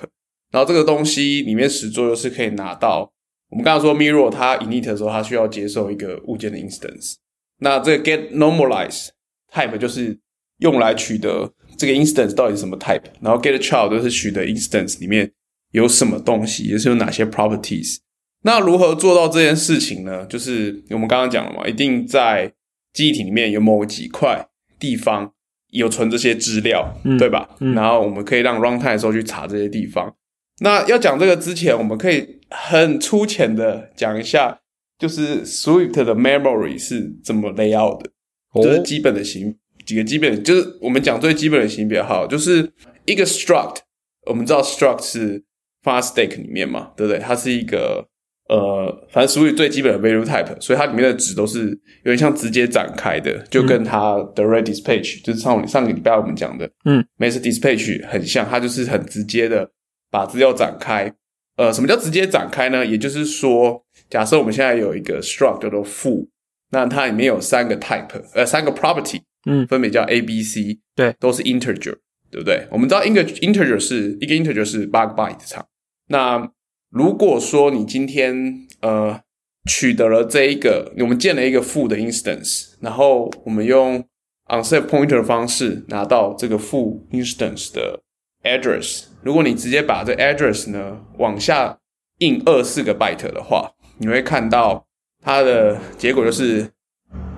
[0.50, 3.12] 然后这个东西里面实作就是可以拿到
[3.50, 7.16] 我们刚刚说 Mirror 它 init 的时候，它需要接受一个物件的 instance，
[7.58, 9.08] 那这个 Get Normalized
[9.52, 10.18] Type 就是。
[10.60, 15.30] 用来取得这个 instance 到底是什么 type，然后 get child 都是取得 instance 里面
[15.72, 17.98] 有什么东西，也是有哪些 properties。
[18.42, 20.24] 那如何做到这件事情呢？
[20.26, 22.50] 就是我们刚刚讲了嘛，一定在
[22.92, 25.30] 记忆体里面有某几块地方
[25.68, 27.48] 有存这些资料，对吧？
[27.74, 30.14] 然后我们可以让 runtime 的时候去查这些地方。
[30.62, 34.58] 那要讲这个之前，我们可以很粗浅的讲一下，
[34.98, 38.10] 就是 Swift 的 memory 是怎么 layout 的，
[38.54, 39.56] 就是基本的形。
[39.90, 42.72] 几个基本就是我们讲最基本的型别好，就是
[43.06, 43.78] 一个 struct，
[44.24, 45.42] 我们知道 struct 是
[45.82, 47.18] fastack 里面嘛，对不对？
[47.18, 48.06] 它是一个
[48.48, 51.70] 呃，反正属于最基本的 value type，所以它里面的值都是
[52.04, 59.68] 有点像直接展开的，就跟它的 red dispatch 就是上上个礼拜我们讲的，嗯，method dispatch 很像，它就是很直接的
[60.08, 61.12] 把资料展开。
[61.56, 62.86] 呃，什么叫直接展开呢？
[62.86, 66.28] 也就是说，假设我们现在有一个 struct 叫做负，
[66.70, 69.20] 那它里面有三个 type，呃，三个 property。
[69.46, 71.96] 嗯，分别叫 A、B、C，对，都是 integer，
[72.30, 72.68] 对不对？
[72.70, 75.66] 我们知道一个 integer 是一个 integer 是八个 byte 长。
[76.08, 76.52] 那
[76.90, 79.18] 如果说你今天呃
[79.66, 84.04] 取得了这一个，我们建了一个负的 instance，然后我们用
[84.48, 88.02] unset pointer 的方式拿到这个负 instance 的
[88.42, 91.78] address，如果你直接把这 address 呢往下
[92.18, 94.86] 印二四个 byte 的话，你会看到
[95.20, 96.68] 它的结果就是。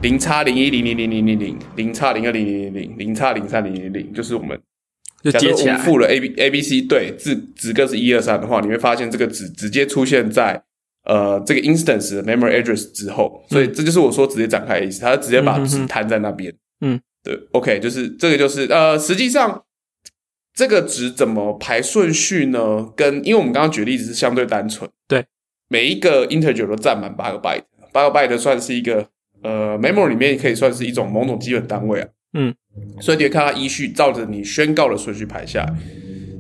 [0.02, 4.60] 零叉零一零零零零零零零叉零二零零零零零叉零三零零零，就是我们
[5.30, 10.60] 假设我们付了 A B A B C 对字子个是一二三的话，你会发现这个值直接出现在
[11.04, 16.52] 呃这个 instance 的 memory address 之后，所以这就是我说直接展开的意思，它直接把值摊在那边。
[16.80, 19.62] 嗯，对，OK，就是这个就是呃，实际上
[20.52, 22.92] 这个值怎么排顺序呢？
[22.96, 25.24] 跟因为我们刚刚举例子是相对单纯，对，
[25.68, 29.06] 每一个 integer 都占满八个 byte，八个 byte 算是一个。
[29.44, 32.08] 呃，memory 里面可以算是一种某种基本单位啊。
[32.34, 32.54] 嗯，
[33.00, 35.74] 所以你会看它依序照着你宣告的顺序排下来。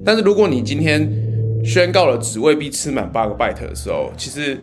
[0.04, 1.12] 但是如果你今天
[1.64, 4.56] 宣告了只未必吃满八个 byte 的时候，其实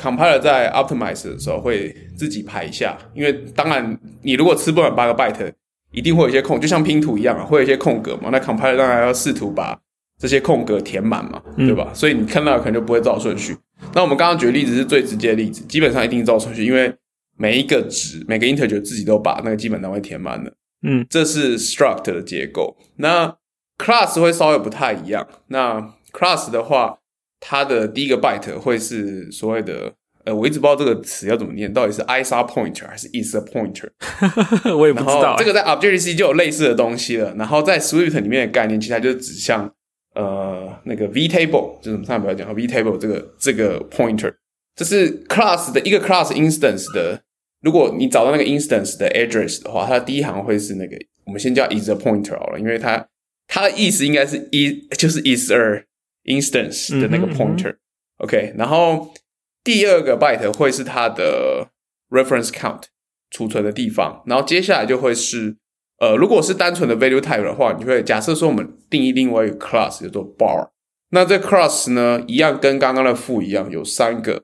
[0.00, 2.96] compiler 在 optimize 的时候会自己排一下。
[3.12, 5.52] 因为当然你如果吃不满八个 byte，
[5.90, 8.30] 一定会有一些空，就像拼图一样啊，会有一些空格嘛。
[8.32, 9.78] 那 compiler 当然要试图把
[10.18, 11.90] 这些空格填满嘛，对吧？
[11.92, 13.54] 所以你看到可能就不会照顺序。
[13.94, 16.94] 那我们刚刚举的例子是最直接的例子，基本上一定照顺序，因为。
[17.34, 20.52] 每一个值，每个 integer 自己都把那个基本单位填满了。
[20.86, 22.76] 嗯，这是 struct 的结构。
[22.96, 23.36] 那
[23.78, 25.26] class 会稍微不太一样。
[25.48, 25.80] 那
[26.12, 26.98] class 的话，
[27.40, 29.92] 它的第一个 byte 会是所谓的，
[30.24, 33.88] 呃，我一直不知道这个词要怎么念，到底是 is a pointer 还是 is a pointer？
[34.76, 35.34] 我也不知道。
[35.38, 37.34] 这个在 Objective C 就有类似的东西了。
[37.36, 39.72] 然后在 Swift 里面的概念，其实它就是指向
[40.14, 44.34] 呃那个 v table，就是上面不要讲 v table 这个这个 pointer，
[44.74, 47.22] 这是 class 的一个 class instance 的。
[47.60, 53.06] 如果你找到那个 instance 的 address 的话，它的第一行会是那个，我们先叫 is a pointer 好了，因为它
[53.46, 55.84] 它的意思应该是 is 就是 is a
[56.24, 57.76] instance 的那个 pointer。
[58.16, 59.14] OK，然后
[59.62, 61.68] 第二个 byte 会是它的
[62.10, 62.82] reference count
[63.30, 65.56] 储存的地方，然后接下来就会是
[66.02, 70.68] 呃，如果是单纯的 value type 的话，你会假设说我们定义另外一个 class 叫做 bar，
[71.10, 74.42] 那这 class 呢，一样跟刚刚的负一样，有三个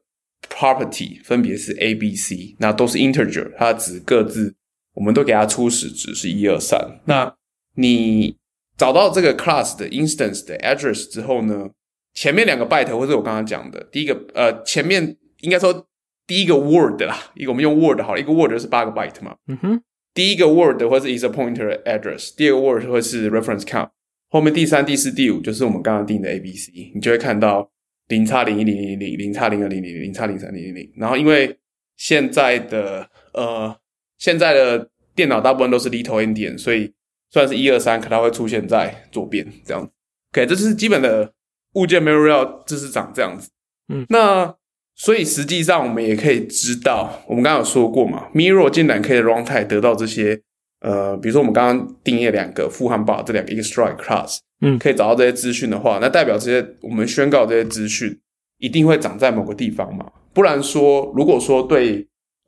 [0.48, 4.54] property 分别是 A、B、C，那都是 integer，它值各自，
[4.94, 7.00] 我们都给它初始值是一二三。
[7.06, 7.34] 那
[7.74, 8.36] 你
[8.76, 11.70] 找到这个 class 的 instance 的 address 之后呢，
[12.14, 15.88] 前面两个 byte 或者我刚刚讲的第一个，呃，前面应该说
[16.24, 19.82] 第一个 word 啦，一个我们用 word 好了，一个 word 是八个 byte 嘛，嗯哼，
[20.14, 23.90] 第一个 word 或是 is a pointer address，第二个 word 会是 reference count，
[24.28, 27.70] 后面第三、第四、第五就是我们刚刚定的 A、B、C，你就会看到。
[28.08, 31.54] 零叉零一零零零零叉零二零零零叉零三零零零，然后因为
[31.98, 33.78] 现在的呃
[34.16, 36.90] 现在的电脑大部分都是 little endian，所以
[37.28, 39.92] 虽然是一二三，可它会出现在左边这样子。
[40.32, 41.30] OK，这是基本的
[41.74, 43.50] 物件 memory，这是长这样子。
[43.92, 44.56] 嗯，那
[44.98, 50.38] 所以实际上我们也可以知道，我们刚刚有说过嘛，mirror 竟然可以 runtime 得到这些
[50.80, 54.38] 呃，比如说我们刚刚定义两个富汉堡这两个一个 strike class。
[54.60, 58.18] 嗯，可以找到这些资讯的话，那代表这些我们宣告这些资讯
[58.58, 60.10] 一定会长在某个地方嘛？
[60.34, 62.04] 不然说，如果说对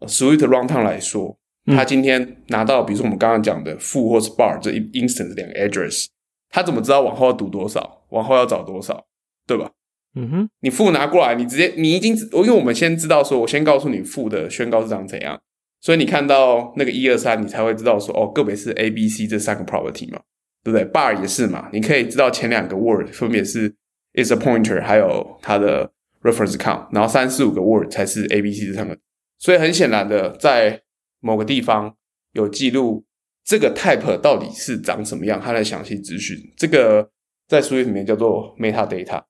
[0.08, 6.06] sweet runtime 来说，他今天拿到，比如说我们刚刚讲的负或是 bar 这一 instance 两个 address，
[6.48, 9.06] 他怎么知道往后要读多少，往后要找多少，
[9.46, 9.70] 对吧？
[10.14, 15.40] 嗯哼，你负拿过来，你直接你已经，因为我们先知道说，我先告诉你负的宣告是长怎样，
[15.80, 20.20] 所以你看到那个一二三，你才会知道说，哦，个别是 A、B、C 这三个 property 嘛。
[20.62, 23.74] 对不对？bar 也是嘛，你可以知道前两个 word 分别是
[24.12, 28.94] is a pointer，还有它的 reference count，然后三四五个 word 才是 A、B、C 这三个。
[29.38, 30.82] 所以很显然的，在
[31.20, 31.96] 某个地方
[32.32, 33.06] 有记录
[33.42, 36.36] 这个 type 到底是长什么样，它的详细资讯。
[36.58, 37.08] 这个
[37.48, 39.22] 在书页里面叫做 metadata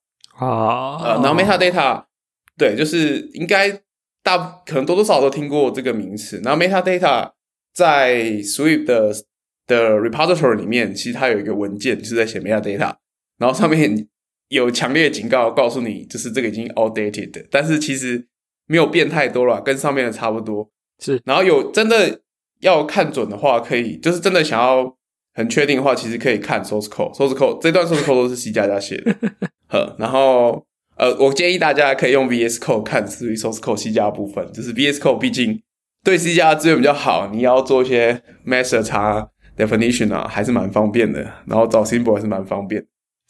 [0.45, 2.03] 啊，呃，然后 metadata
[2.57, 3.69] 对，就是应该
[4.23, 6.41] 大可能多多少少都听过这个名词。
[6.43, 7.31] 然后 metadata
[7.73, 9.13] 在 Swift 的
[9.67, 12.95] 的 repository 里面，其实它有一个文件就是在写 metadata，
[13.37, 14.07] 然后上面
[14.49, 18.27] 有强烈警告，告诉你就是这个已经 outdated，但是其实
[18.65, 20.71] 没有变太多了，跟上面的差不多。
[20.99, 22.21] 是，然后有真的
[22.61, 24.97] 要看准的话，可以就是真的想要
[25.35, 29.15] 很确定的话，其实可以看 source code，source code 这段 source code 都是 C 加加写的。
[29.71, 30.65] 呵，然后
[30.97, 35.61] 呃，我建议大家可以用 VS Code 看至于 source code C 加部分，就是 VS Code 毕竟
[36.03, 39.29] 对 C 加资源比较好，你要做一些 method 查。
[39.57, 42.83] definition 啊，还是蛮方便的，然后找 symbol 还是蛮方便。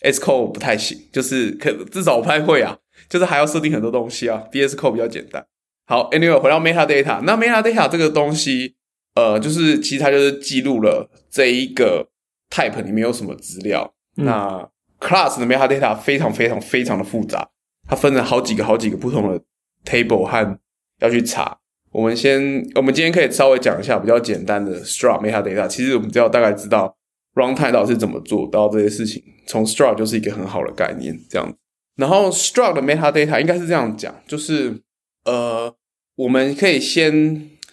[0.04, 2.78] S code 不太行，就是可至少我不太会啊，
[3.10, 4.44] 就是还要设定很多东西啊。
[4.54, 5.44] VS Code 比较简单。
[5.88, 8.76] 好，Anyway，回到 metadata，那 metadata 这个东西，
[9.16, 12.08] 呃，就是其实它就是记录了这一个
[12.50, 13.94] type 里面有什么资料。
[14.16, 14.70] 那
[15.02, 17.50] class 的 metadata 非常非常非常的复杂，
[17.90, 19.42] 它分了好几个好几个不同的
[19.84, 20.60] table 和
[21.00, 21.58] 要去查。
[21.92, 25.68] 我们先，我们今天可以稍微讲一下比较简单的 struct metadata。
[25.68, 26.96] 其实我们只要大概知道
[27.34, 31.54] runtime 到底是怎么做到这些事情，从 struct 就是一个很好的概念，这样。
[31.98, 34.82] 然后 struct 的 metadata 应该是这样讲，就是
[35.26, 35.76] 呃，
[36.16, 37.12] 我们可以先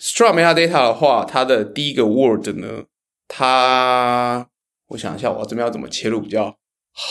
[0.00, 2.84] struct metadata 的话，它的第一个 word 呢，
[3.28, 4.48] 它
[4.88, 6.56] 我想一下，我这边要怎么切入比较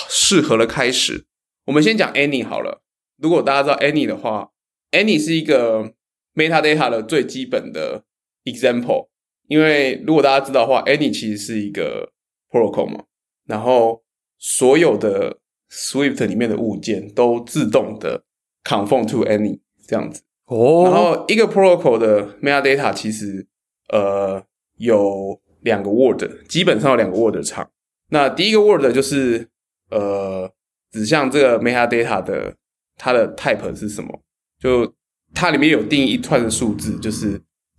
[0.10, 1.26] 适合的开始。
[1.65, 2.82] 我们先讲 any 好了。
[3.17, 4.52] 如果大家知道 any 的话
[4.91, 5.93] ，any 是一个
[6.36, 8.04] metadata 的最基本的
[8.45, 9.08] example，
[9.47, 12.12] 因为如果大家知道的话，any 其实是一个
[12.50, 13.06] protocol 嘛，
[13.45, 14.04] 然后
[14.38, 15.39] 所有的
[15.71, 18.23] Swift 里面的物件都自动的
[18.63, 20.21] conform to any 这样子。
[20.45, 23.47] 哦，然后一个 protocol 的 metadata 其实
[23.89, 24.41] 呃
[24.78, 27.69] 有两个 word，基本上有两个 word 长。
[28.10, 29.50] 那第一个 word 就是
[29.89, 30.52] 呃
[30.91, 32.56] 指向这个 metadata 的
[32.95, 34.21] 它的 type 是什么，
[34.60, 34.93] 就。
[35.34, 37.32] 它里面有定义一串的数字，就是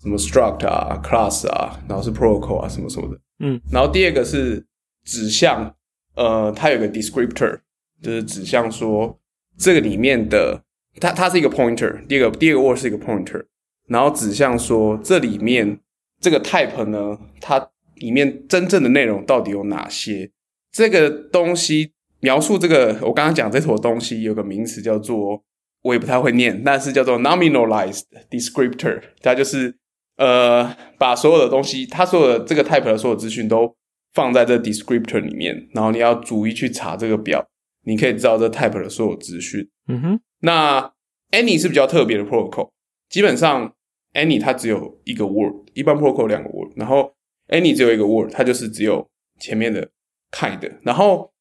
[0.02, 3.18] 什么 struct 啊、class 啊，然后是 protocol 啊什么什么的。
[3.38, 4.64] 嗯，然后第二个是
[5.04, 5.74] 指向，
[6.14, 7.58] 呃，它有个 descriptor，
[8.02, 9.18] 就是指向说
[9.56, 10.62] 这个里面的
[11.00, 12.06] 它它是一个 pointer。
[12.06, 13.42] 第二个第二个 word 是一个 pointer，
[13.86, 15.80] 然后指向说这里面
[16.20, 20.30] 这个 type 呢，它里面真正的内容到底有哪些？
[20.70, 25.42] 这个东西描述这个我刚刚讲这坨东西有个名词叫做。
[25.83, 29.72] 我也不太会念，但是叫做 nominalized descriptor，它就是
[30.16, 33.72] 呃把所有的东西，它所有的这个 type 的所有资讯都
[34.12, 37.47] 放在这 descriptor 里面，然后你要逐一去查这个表，
[37.84, 39.66] 你可以知道这 type 的所有资讯。
[39.86, 40.92] 嗯哼，那
[41.30, 42.68] any 是比较特别的 protocol，
[43.09, 43.72] 基本上
[44.14, 47.14] any 它只有一个 word，一般 protocol 两个 word，然后
[47.51, 49.88] any 只有一个 word，它就是只有前面的
[50.32, 51.32] kind，然后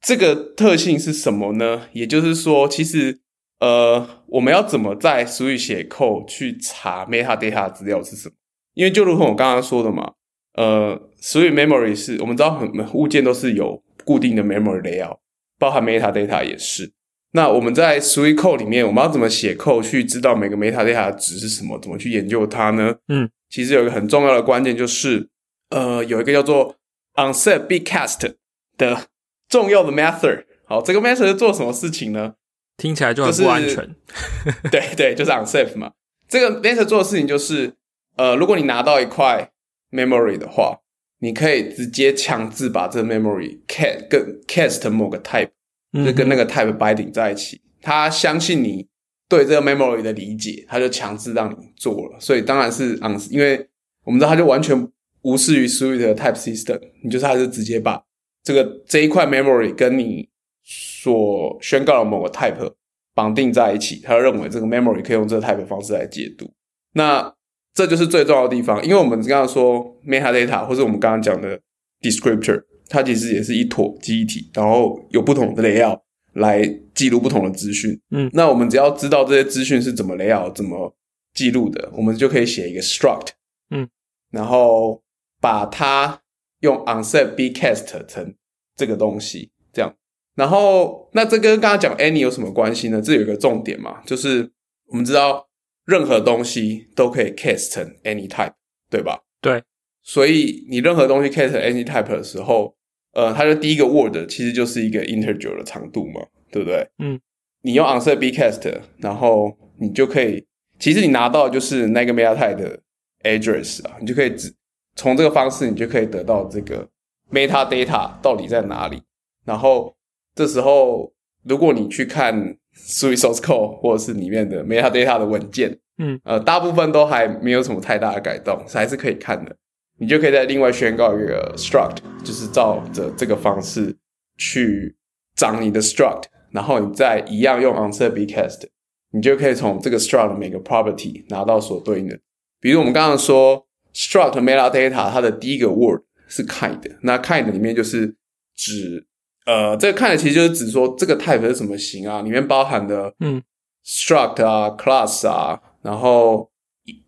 [0.00, 1.88] 这个特性是什么呢？
[1.92, 3.20] 也就是说，其实
[3.60, 8.34] 呃，我们要怎么在 Swift 写库去查 metadata 资料是什么？
[8.74, 10.12] 因为就如同我刚刚说的嘛，
[10.54, 15.18] 呃，Swift memory 是我们知道很物件都是有固定的 memory layout，
[15.58, 16.92] 包含 metadata 也是。
[17.32, 21.78] 那我们在 Sui Code 里面，我们要怎么写库去知道每个 metadata 的值是什么？
[21.78, 22.96] 怎么去研究它呢？
[23.06, 25.28] 嗯，其实有一个很重要的关键，就是
[25.68, 26.74] 呃，有一个叫做
[27.14, 28.32] onset be cast
[28.76, 29.06] 的
[29.50, 30.44] 重要的 method。
[30.64, 32.36] 好，这个 method 是做什么事情呢？
[32.78, 33.94] 听起来就很不安全。
[34.72, 35.92] 对对，就是 unsafe 嘛。
[36.26, 37.74] 这个 method 做的事情就是，
[38.16, 39.50] 呃，如果你拿到一块
[39.90, 40.78] memory 的话，
[41.18, 45.50] 你可以直接强制把这个 memory cast 跟 cast 某个 type。
[45.92, 48.86] 就跟那个 type binding 在一起，他相信你
[49.28, 52.20] 对这个 memory 的理解，他就强制让你做了。
[52.20, 53.68] 所以当然是 un 因为
[54.04, 54.88] 我们知道他就完全
[55.22, 58.00] 无视于 Sui 的 type system，你就是他就直接把
[58.42, 60.28] 这个这一块 memory 跟你
[60.62, 62.74] 所宣告的某个 type
[63.14, 66.52] 绑定在一起，他认为这个 memory 可以用这个 type 方式来解读。
[66.94, 67.34] 那
[67.74, 71.60] 这就是最重要的地方，因为我们刚刚说 metadata 或者我们刚刚讲的
[72.00, 72.64] descriptor。
[72.92, 76.00] 它其实也是一坨记忆体，然后有不同的 layout
[76.32, 76.60] 来
[76.92, 77.96] 记录不同的资讯。
[78.10, 80.92] 嗯，那我们只要知道这些资讯是怎么 layout、怎么
[81.32, 83.28] 记录的，我们就可以写一个 struct。
[83.70, 83.88] 嗯，
[84.32, 85.00] 然后
[85.40, 86.20] 把它
[86.60, 88.34] 用 onset bcast 成
[88.76, 89.94] 这个东西，这样。
[90.34, 93.02] 然后那这跟刚刚讲 any 有什么关系呢？
[93.02, 94.50] 这有一个重点嘛，就是
[94.86, 95.48] 我们知道
[95.84, 98.54] 任何东西都可以 cast 成 any type，
[98.88, 99.20] 对吧？
[99.40, 99.62] 对。
[100.02, 102.74] 所以你任何东西 cast any type 的时候，
[103.12, 106.88] 呃，它的第一个 word 其实就是一个 integer 的长度嘛，对不对？
[106.98, 107.20] 嗯，
[107.62, 110.46] 你用 onset bcast，然后你就可以，
[110.78, 112.80] 其实你拿到就是那个 meta type 的
[113.24, 114.54] address 啊，你就可以只
[115.00, 116.86] 从这个方式，你就可以得到这个
[117.32, 119.02] meta data 到底在哪里。
[119.46, 119.96] 然后
[120.34, 121.10] 这时候，
[121.44, 129.56] 如果你去看 source code 或者是里面的 meta data 的文件，嗯，呃，大部分都还没有什么太大的改动，还是可以看的。
[129.98, 133.96] 你就可以再另外宣告一个 struct，就是照着这个方式
[134.36, 134.94] 去
[135.34, 138.64] 长你的 struct，然后你再一样用 onset bcast，
[139.12, 142.18] 你就可以从这个 struct 每个 property 拿到所对应的。
[142.60, 148.16] 比如我们刚刚说 struct metadata，它的第一个 word 是 kind，那 kind 里面就是
[148.56, 149.06] 指
[149.46, 153.42] 呃，这个 kind 其实就是指说这个 type 是什么型啊，里面包含的嗯
[153.84, 156.48] struct 啊 class 啊，然后。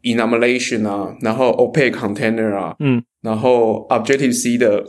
[0.02, 4.84] enumeration 啊，然后 opaque container 啊，嗯，然后 Objective C 的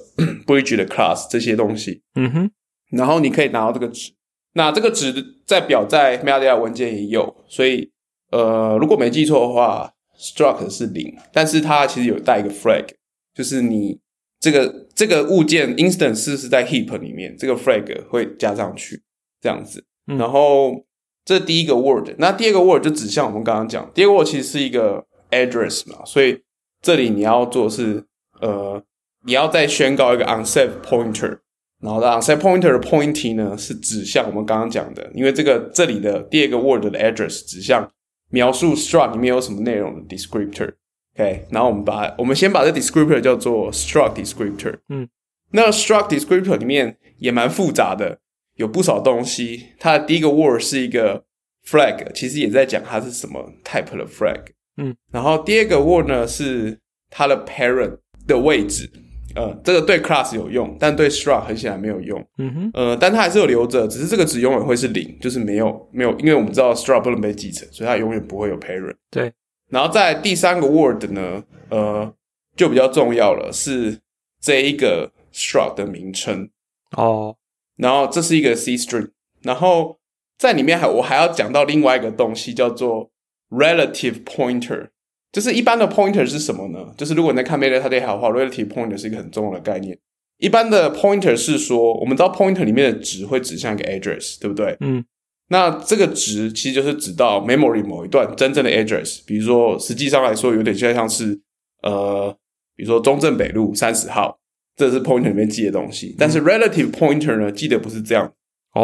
[0.46, 2.52] bridge 的 class 这些东西，嗯哼，
[2.92, 4.12] 然后你可以拿到这个值，
[4.54, 7.90] 那这个值在表在 metadata 文件也有，所以
[8.30, 12.88] 呃，如果没记错的话，struct 是零，但是它其实有带一个 flag，
[13.34, 14.00] 就是你
[14.40, 19.02] 这个这个物件 instance 是在 heap 里面，这个 flag 会加上去
[19.42, 20.86] 这样子，然后。
[21.26, 25.02] 这第一个 word，那第二个 word 就指向我们刚刚讲，第二个 word 其实是一个
[25.32, 26.38] address 嘛，所以
[26.82, 28.04] 这里你要做是，
[28.42, 28.84] 呃，
[29.26, 31.40] 你要再宣告一个 unset pointer，
[31.80, 37.90] 然后 onset pointer 的 pointing 呢是指向我们刚刚讲的，因为这个这里的第二个 word 的 address 指向
[38.34, 45.08] 描述 struct 里面有什么内容的 descriptor，OK，然后我们把我们先把这 descriptor 叫做 struct descriptor，嗯，
[45.52, 48.20] 那 struct descriptor 里面也蛮复杂的。
[48.56, 51.24] 有不少东西，它的第一个 word 是一个
[51.68, 54.42] flag，其实也在讲它是什么 type 的 flag。
[54.78, 56.80] 嗯，然后第二个 word 呢是
[57.12, 58.90] 它的 parent 的位置，
[59.36, 62.24] 呃，这个对 class 有用，但对 struct 很显然没有用。
[62.38, 68.96] 嗯哼，呃，但它还是有留着，只是这个值永远会是零，就是没有没有，因为我们知道 struct 不能被继承，所以它永远不会有 parent。
[69.10, 69.34] 对。
[69.70, 72.14] 然后在第三个 word 呢，呃，
[72.56, 74.00] 就比较重要了，是
[74.40, 76.50] 这一个 struct 的名称。
[76.96, 77.36] 哦。
[77.76, 79.10] 然后这是一个 C string，
[79.42, 79.98] 然后
[80.38, 83.10] 在里面还我还要讲到另外一个东西叫做
[83.50, 84.90] relative pointer，
[85.34, 86.94] 就是一般的 pointer 是什么呢？
[86.96, 89.98] 就是如果你在看 metadata 的话，relative pointer 是一个很重要的概念。
[90.38, 94.78] 一般的 pointer 是说，我们知道 pointer 里面的值会指向一个 address，对不对？
[94.80, 95.04] 嗯。
[95.50, 101.38] 那这个值其实就是指到 memory 某一段真正的 address，比如说实际上来说有点像是
[101.82, 102.34] 呃，
[102.78, 104.40] 比如说中正北路三十号。
[104.76, 108.34] 这是 pointer 里面记的东西，但是 relative pointer 呢，记得不是这样，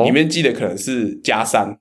[0.06, 1.80] 里面记的可能是加三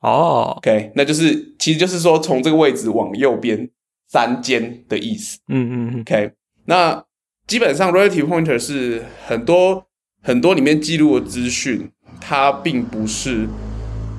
[0.00, 3.68] 哦，OK，那就是其实就是说从这个位置往右边
[4.08, 6.32] 三间的意思，嗯嗯，OK，
[6.64, 7.04] 那
[7.46, 9.86] 基本上 relative pointer 是很多
[10.22, 11.90] 很多里面记录的资讯，
[12.20, 13.46] 它并不是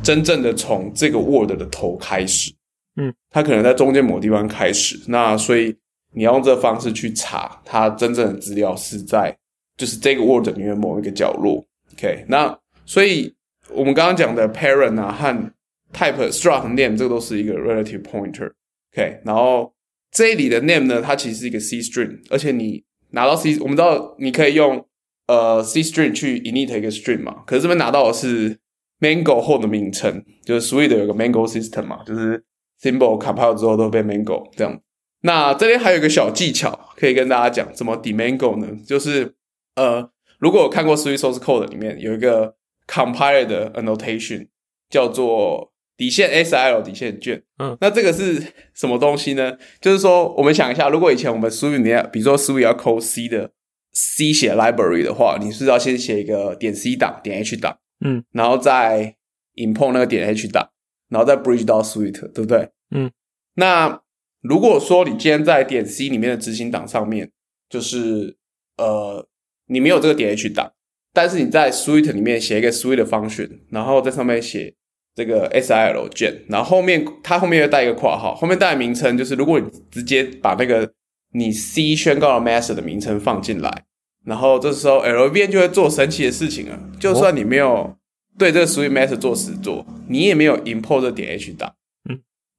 [0.02, 2.54] 真正的从这个 word 的头开始，
[2.96, 5.76] 嗯，它可能在中间某地方开始，那所以。
[6.12, 9.38] 你要用这个方式去查，它真正的资料是在
[9.78, 11.64] 就是这个 word 里面某一个角落。
[11.94, 13.32] OK，那所以
[13.70, 15.54] 我们刚刚讲的 parent 啊和
[15.94, 18.52] type struct name 这个都是一个 relative pointer。
[18.92, 19.72] OK，然后
[20.12, 24.86] 这里的 name 呢，它其实是一个 C string，而且你拿到 C，我们知道你可以用
[25.28, 28.60] 呃 C string 去 init 一个 string 嘛，可是这边拿到的是
[29.00, 32.44] Mango 后的名称，就是 Swift 有个 Mango System 嘛，就是
[32.82, 34.82] Symbol compile 之后都被 Mango 这样。
[35.22, 38.68] 那这边还有一个小技巧可以跟大家讲，怎么 demango 呢？
[38.88, 39.36] 就是
[39.76, 42.56] 呃，如果有看过 Swift Source Code 里面有一个
[42.88, 44.48] compile 的 annotation
[44.90, 48.42] 叫做底线 SL 底线卷，嗯，那这个是
[48.74, 49.58] 什么东西呢？
[49.82, 53.52] 就是说，我们想一下，如果以前我们 Swift 里面，比如说 Swift 要 call C 的
[53.92, 59.18] C 写 library 的话，你是要先写一个点 C 档点 H 档，嗯，然后再
[59.56, 60.70] import 那个点 H 档，
[61.10, 62.70] 然后再 bridge 到 Swift，对不对？
[62.92, 63.12] 嗯，
[63.56, 64.02] 那
[64.42, 67.30] 如果说你今天在点 C 里面的执行档上面，
[67.70, 68.38] 就是
[68.78, 69.28] 呃，
[69.68, 70.72] 你没有这个点 H 档，
[71.14, 74.76] 但是你在 Swift 里面写一个 Swift function，然后在上面写
[75.20, 80.90] 这个 SIL 卷，然后后面它后面又带一个括号，后面带名称就是如果你直接把那个
[81.34, 83.84] 你 C 宣告的 master 的名称放进来，
[84.26, 86.80] 然后这时候 LVN 就会做神奇的事情了。
[86.98, 87.94] 就算你没有
[88.38, 91.74] 对这个 Swift master 做实做，你也没有 import 点 H 档。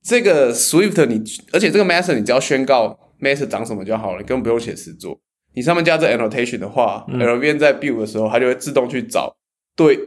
[0.03, 5.21] 这个 Swift 你，而且这个 Master 你只要宣告 Master 长什么就好了，你根本不用写实做。
[5.55, 9.37] 你上面加这 Annotation 的话，LVM 在 Build 的时候，它就会自动去找
[9.77, 9.99] 对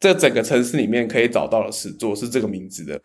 [0.00, 3.00] 这整个城市里面可以找到的始作是这个名字的。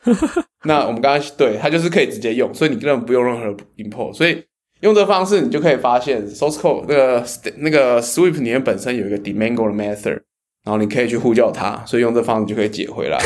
[0.65, 4.13] 那我们刚刚对它就是可以直接用，所以你根本不用任何 Import。
[4.13, 4.43] 所以
[4.81, 7.25] 用这方式，你就可以发现 Source Code 那个
[7.57, 10.21] 那个 Swift 里面本身有一个 Demango 的 Method，
[10.63, 13.17] 然后你可以去呼叫它，所以用这方式就可以解回来。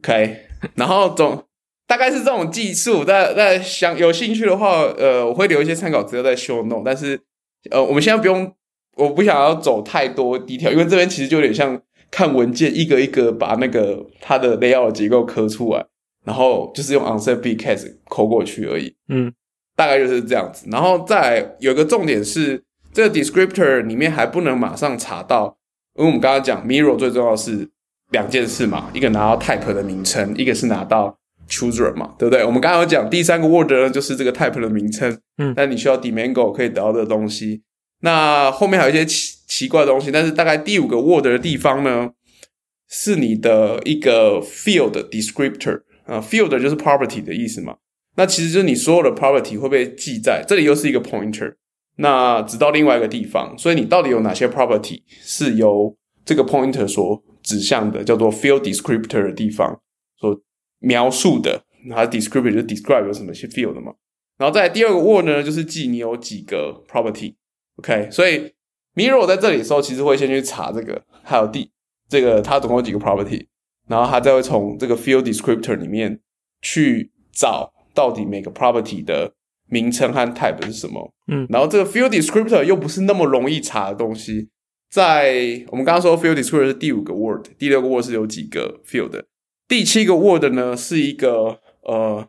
[0.00, 0.36] OK，
[0.76, 1.44] 然后总。
[1.88, 6.82] 大概是这种技术，但但想有兴趣的话，呃，我会留一些参考资料在 show note。
[6.84, 7.18] 但是，
[7.70, 8.52] 呃，我们现在不用，
[8.94, 11.80] 我不想要走太多 detail，因为这边其实就有点像
[12.10, 15.84] 看文件，一个一个把那个它的 layout 结构刻出来，
[16.24, 18.94] 然后就是用 onset b case 抠过去而已。
[19.08, 19.32] 嗯，
[19.76, 20.66] 大概就是这样子。
[20.70, 25.56] 然后再有个重点是，这个 descriptor 里面还不能马上查到，
[25.94, 27.68] 因为我们刚刚讲 mirror 最重要是
[28.10, 31.16] 两件事嘛，一个拿到 type 的名称，一个是拿到。
[31.50, 32.44] children 嘛，对不对？
[32.44, 35.18] 我们刚刚有讲第三个 word 呢，就是这个 type 的名称。
[35.38, 37.62] 嗯，但你需要 demango 可以得到的东西。
[38.00, 42.10] 那后面还有一些奇奇怪的东西，但是大概第五个 word 的地方呢，
[42.88, 47.76] 是你的一个 field descriptor 啊，field 就是 property 的意思嘛。
[48.16, 51.54] 那其实就是你所有的 property 会被记在这里，又是一个 pointer。
[51.96, 59.80] 那直到另外一个地方，所以你到底有哪些 property 是由这个 pointer 所指向的，叫做 field descriptor 的地方
[60.18, 60.40] 所。
[60.80, 63.92] 描述的，它 descriptor 就 describe 有什么些 field 嘛，
[64.36, 67.34] 然后在第二个 word 呢，就是记你有几个 property
[67.78, 68.52] property，OK，所以
[68.94, 71.70] mirror 在这里的时候，其实会先去查这个，还有第
[72.08, 73.46] 这个它总共有几个 property，
[73.86, 76.20] 然后它再会从这个 field descriptor 里面
[76.62, 79.32] 去找到底每个 property 的
[79.66, 84.48] 名称和 type 是什么，嗯，然后这个 field descriptor 又不是那么容易查的东西，
[84.90, 89.24] 在我们刚刚说 field descriptor 是第五个 word，第六个 word 是有几个 field。
[89.68, 92.26] 第七个 word 呢是一个呃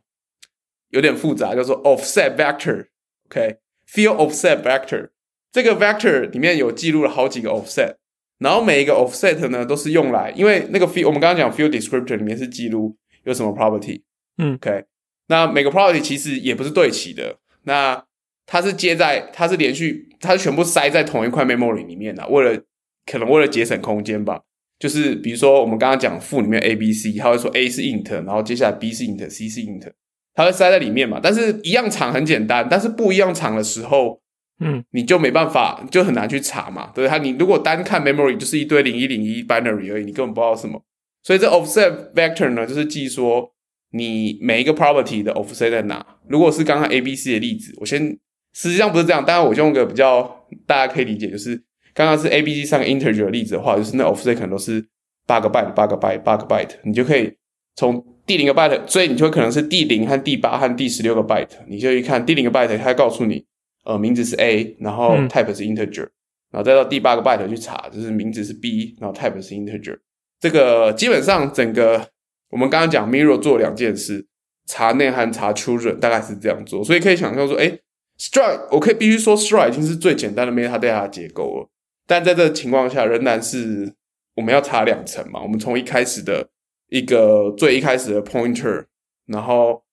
[0.89, 5.11] 有点复杂，叫做 offset vector，OK，field offset vector。
[5.51, 7.95] 这个 vector 里面有记录了好几个 offset，
[8.39, 14.01] 然后每一个 offset 呢都是用来，因为那个 field 我们刚刚讲 field descriptor 里面是记录有什么 property，
[14.37, 14.85] 嗯，OK，
[15.27, 18.03] 那每个 property 其实也不是对齐的，那
[18.45, 22.61] 它是接在，它是连续，它是全部塞在同一块 memory 里面的，为了
[23.05, 24.41] 可能为了节省空间吧。
[24.79, 29.91] 就是比如说，我们刚刚讲负里面 A、B、C，它会说 A 是 int，然后接下来 B 是 int，C 是 int，
[30.33, 31.19] 它会塞在里面嘛。
[31.21, 34.21] 但是一样长很简单，但是不一样长的时候，
[34.59, 36.91] 嗯，你就没办法，就很难去查嘛。
[36.93, 40.81] 对它，你如果单看 memory 就是一堆零一零一 binary 而已，你根本不知道什么。
[41.23, 43.51] 所以这 offset vector 呢，就是记说
[43.91, 46.05] 你每一个 property 的 offset 在哪。
[46.27, 48.17] 如果是刚刚 A、B、C 的例子，我先
[48.53, 51.63] 实际上不是这样，当然我用个比较大家可以理解，就是。
[51.91, 54.85] 刚刚是 A、B、C 三个 integer 的例子的话，就是那 offset 可能都是
[55.25, 57.33] 八个 byte、八个 byte、八个 byte，你就可以
[57.75, 63.43] 从第零个 byte，所以你就可能是第零和第八和第十六个 byte，你就一看第零个 byte，它告诉你，
[63.85, 66.09] 呃，名字是 A，然后 type 是 integer，
[66.51, 69.97] 然后再到第八个 byte 去查，就是名字是 B，然后 type 是 integer。
[70.39, 72.09] 这个基本上整个
[72.49, 74.25] 我们刚刚讲 mirror 做两件事，
[74.65, 77.79] 查内涵、查 children，大概是这样做，所以可以想象说，哎
[78.19, 81.69] ，strike，我可以必须说 strike 已经是最简单的 metadata 结构了。
[82.07, 83.93] 但在这个情况下，仍然是
[84.35, 85.41] 我们要查两层嘛？
[85.41, 86.49] 我们从一开始的
[86.89, 88.85] 一个最一开始的 pointer，
[89.27, 89.83] 然后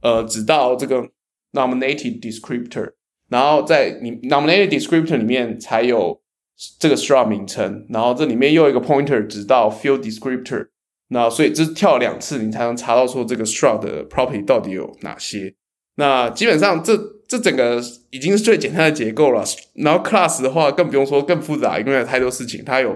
[0.00, 1.08] 呃，直到这个
[1.52, 2.92] nominated descriptor，
[3.34, 6.20] 然后在你 nominated descriptor 里面才有
[6.78, 10.68] 这个 string 名称，然后这里面又一个 pointer，直到 field descriptor，
[11.08, 15.54] 那所以这跳两次，你才能查到说这个 string 的 property 到底有哪些。
[15.96, 17.14] 那基本上这。
[17.26, 19.42] 这整个已经是最简单的结构了，
[19.76, 22.90] 然后 class 的话更不用说更复杂，因为有太多事情，它有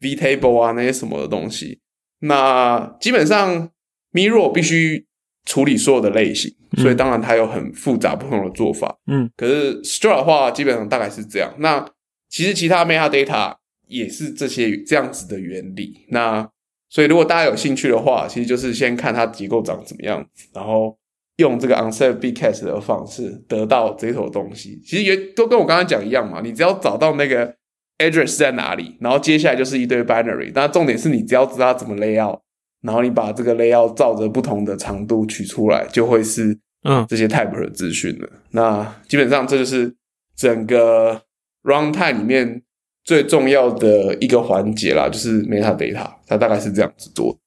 [0.00, 1.78] v table 啊那些什么的东西。
[2.20, 3.70] 那基本上
[4.14, 5.06] Mirror 必须
[5.44, 8.96] 处理所有的类型，所以当然它有很复杂不同的做法。
[9.06, 11.52] 嗯，可是 Straw 的话，基本上大概是这样。
[11.58, 11.84] 那
[12.28, 13.54] 其实其他 Metadata
[13.86, 16.06] 也是这些这样子的原理。
[16.08, 16.48] 那
[16.88, 20.96] 所以如果大家有兴趣的话，其实就是先看它结构长怎么样子，然后
[21.36, 24.80] 用这个 Unset Bcast 的方式得到这头东西。
[24.84, 27.54] 其实也都跟我刚刚讲一样嘛，你只要找到那个
[27.98, 30.50] address 在哪里，然后接下来就是一堆 binary。
[30.54, 32.40] 那重点是你只要知道怎么 layout，
[32.84, 38.28] 然后你把这个 layout 照着不同的长度取出来，就会是嗯这些 type 的资讯了。
[38.50, 39.92] 那基本上这就是
[40.36, 41.22] 整个
[41.62, 42.62] runtime 里面
[43.02, 47.38] 最重要的一个环节啦，就是 metadata，它大概是这样子做。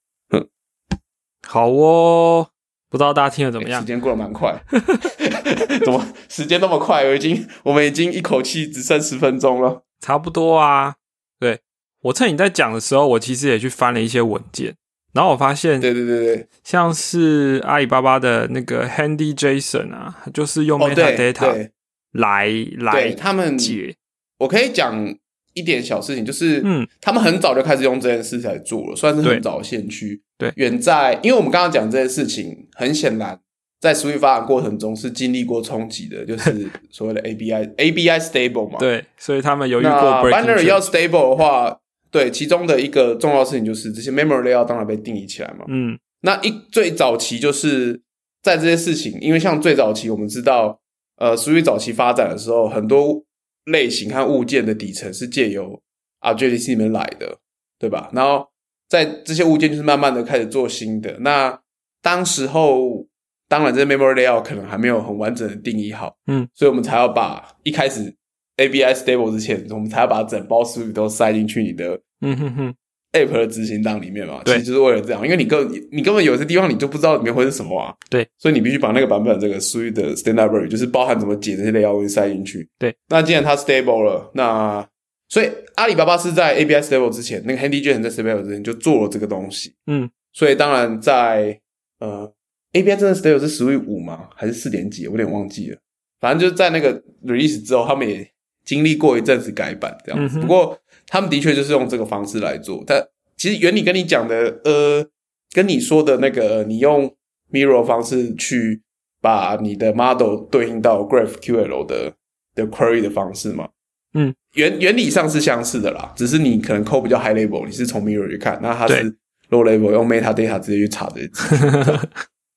[1.48, 2.50] 好哦，
[2.90, 3.88] 不知道大家听得怎么样时？
[3.88, 4.60] 间过得蛮快，
[5.86, 7.06] 怎么时间那么快？
[7.06, 9.84] 我已经我们已经一口气只剩十分钟了。
[10.02, 10.96] 差不多啊。
[11.40, 11.62] 对
[12.02, 14.76] 我趁你在讲的时候，我其实也去翻了一些文件，
[15.14, 21.72] 然后我发现，对对对对，像是阿里巴巴的那个 Handy Jason 啊，就是用 metadata 对
[22.12, 22.48] 来
[22.78, 23.96] 来对，他们解。
[24.40, 25.16] 我可以讲
[25.54, 30.22] 一点小事情，就是嗯，他们很早就开始用这件事来做了，算是对很早先驱。
[30.38, 33.40] 对远在，因为我们刚刚讲这件事情，很显然
[33.80, 38.78] 在 Swift 发展过程中是经历过冲击的，就是 所谓的 ABI ABI stable 嘛。
[38.78, 41.80] 对，所以他们犹豫过那 breaking binary 要 stable 的话，
[42.18, 45.66] 对其中的一个重要事情就是这些 memory layout 当然被定义起来嘛。
[45.68, 48.02] 嗯那一最早期就是
[48.42, 50.80] 在这些事情，因为像最早期我们知道，
[51.18, 53.24] 呃，属于早期发展的时候，很多
[53.66, 55.80] 类型和物件的底层是借由
[56.22, 57.38] RJC 里面来的，
[57.78, 58.10] 对吧？
[58.14, 58.48] 然后
[58.90, 61.18] 在这些物件就是慢慢的开始做新的。
[61.20, 61.62] 那
[62.02, 63.06] 当时候，
[63.48, 68.16] 当然这些 memory layout 可能还没有很完整的定义好，嗯，所以我们才要把一开始
[68.58, 72.76] ABI stable 之前，我们才要把整包 Swift 都塞进去你的嗯哼哼
[73.14, 82.68] ，App 的执行档里面嘛，其实就是为了这样，因为你根你根本有些地方你就不知道里面会是什么啊，对，所以你必须把那个版本这个 Swift 的 Standard 就是包含怎么解这些 layout 塞进去。
[82.80, 84.88] 对，那既然它 stable 了，那
[85.30, 91.60] 所以阿里巴巴是在 ABI stable 之前，那个 Handy JSON 在 stable 之前就做了这个东西，嗯，所以当然在
[92.00, 92.32] 呃
[92.74, 94.30] ABI 真的 stable 是 Swift 五吗？
[94.36, 95.06] 还是四点几？
[95.08, 95.78] 我有点忘记了，
[96.20, 98.30] 反正就是在那个 release 之后，他们也
[98.64, 100.40] 经历过一阵子改版这样子。
[100.40, 100.78] 嗯不过
[101.08, 103.02] 他们的确就是用这个方式来做，但
[103.36, 105.08] 其实原理跟你讲的，呃，
[105.52, 107.16] 跟你说的那个，你用
[107.52, 108.82] mirror 方式去
[109.22, 112.14] 把你的 model 对应到 GraphQL 的
[112.54, 113.70] 的 query 的方式嘛，
[114.14, 119.12] 嗯，原原理上是相似的啦，只是你可能 code 比较 high level，你是从 mirror 去看，那它是
[119.50, 122.10] low level 用 metadata 直接去查这些资讯，这样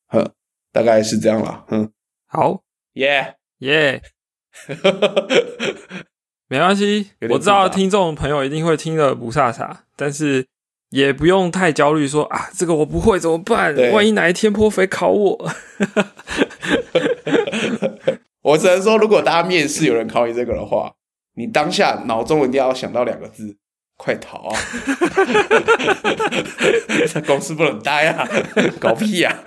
[0.09, 0.31] 哼，
[0.73, 1.91] 大概是这样啦，嗯。
[2.27, 2.63] 好
[2.95, 4.03] ，Yeah，耶
[6.51, 10.45] 没关系，我知道听众朋友一定会听得不飒飒，但是
[10.91, 13.73] 也不用太焦虑说啊，这个我不会怎么办？
[13.73, 15.51] 对万一哪一天颇肥考我，
[18.43, 20.93] 我只能说，如果大家面试有人考你这个的话，
[21.37, 23.57] 你当下脑中一定要想到两个字：
[23.97, 24.59] 快逃啊！
[27.07, 28.29] 在公司不能待啊，
[28.81, 29.39] 搞屁啊！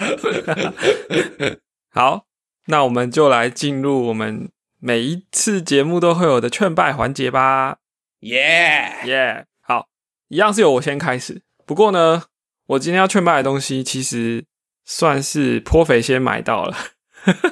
[1.92, 2.24] 好，
[2.68, 4.48] 那我们就来进入我们
[4.86, 7.78] 每一次节目都会有的劝败环节吧。
[8.20, 8.94] 耶！
[9.06, 9.88] 耶、好，
[10.28, 11.42] 一样是由我先开始。
[11.66, 12.24] 不过呢，
[12.68, 14.44] 我今天要劝败的东西，其实
[14.84, 16.76] 算是颇肥先买到了。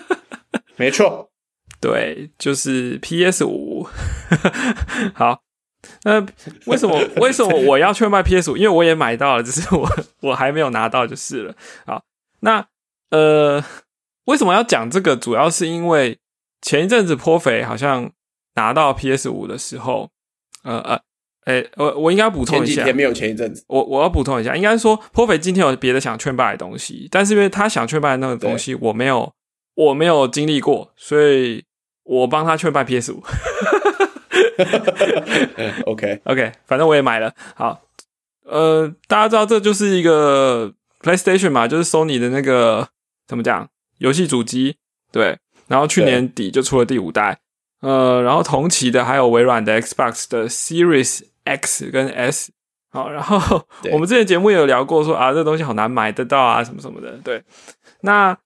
[0.75, 1.31] 没错，
[1.79, 3.87] 对，就是 PS 五。
[5.15, 5.41] 好，
[6.03, 6.19] 那
[6.65, 8.57] 为什么为什么我要劝卖 PS 五？
[8.57, 11.55] 因为我也买到了，只是我 我还没有拿到就是了。
[11.85, 12.03] 好，
[12.41, 12.67] 那
[13.11, 13.63] 呃，
[14.25, 15.15] 为什么要讲这个？
[15.15, 16.19] 主要是因为
[16.61, 18.11] 前一阵子颇肥好像
[18.55, 20.09] 拿到 PS 五的时候，
[20.63, 21.01] 呃呃，
[21.45, 29.33] 诶、我我应该补充一下前几天，没有前一阵子，我我要补充一下，应该说颇肥今天有别的想劝败的东西，但是因为他想劝败的那个东西，我没有
[29.75, 31.63] 我没有经历过，所以
[32.03, 33.23] 我帮他劝败 PS 五。
[35.85, 37.33] OK，OK，反正我也买了。
[37.55, 37.81] 好，
[38.45, 42.87] 呃，大家知道这就是一个 PlayStation 嘛，就是 Sony 的那个
[43.27, 44.75] 怎么讲游戏主机，
[45.11, 45.39] 对。
[45.71, 47.39] 然后去年底就出了第五代，
[47.79, 52.51] 呃，然后同期的还有微软的 Xbox 的 Series X 跟 S。
[52.91, 57.11] 好，然后我们之前节目也有聊过说啊，这东西好难买得到啊，什么什么的。
[57.23, 57.41] 对，
[58.01, 58.37] 那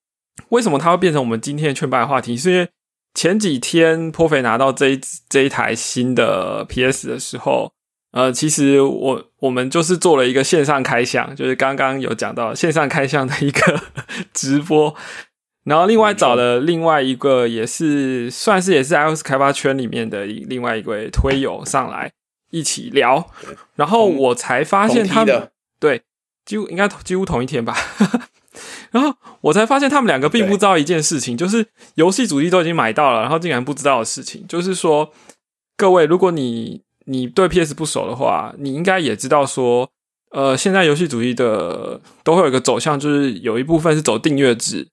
[0.49, 2.38] 为什么它会变成我们今天的劝败的话题？
[2.38, 2.69] 是因为
[3.15, 7.71] 前几天颇肥拿到这一这一台新的 PS 的时候，
[8.11, 13.82] 呃，其实我我们就是做了一个线上开箱，就是刚刚有讲到线上开箱的一个
[14.32, 14.93] 直播，
[15.66, 22.11] 然后另外找了另外一个也是算是也是 iOS 开发圈里面的一另外一位推友上来
[22.51, 23.30] 一起聊，
[23.76, 25.49] 然后我才发现他们
[25.80, 26.01] 对
[26.45, 27.76] 几乎应该几乎同一天吧。
[28.91, 35.11] 然后我才发现他们两个并不知道一件事情，就是游戏主机都已经买到了，然后竟然不知道的事情，就是说，
[35.76, 39.89] 各位，如果你你对 PS 不熟的话，你应该也知道说，
[40.32, 44.88] 呃，现在游戏主机的都会有一个走向，就是有一部分是走订阅制哦，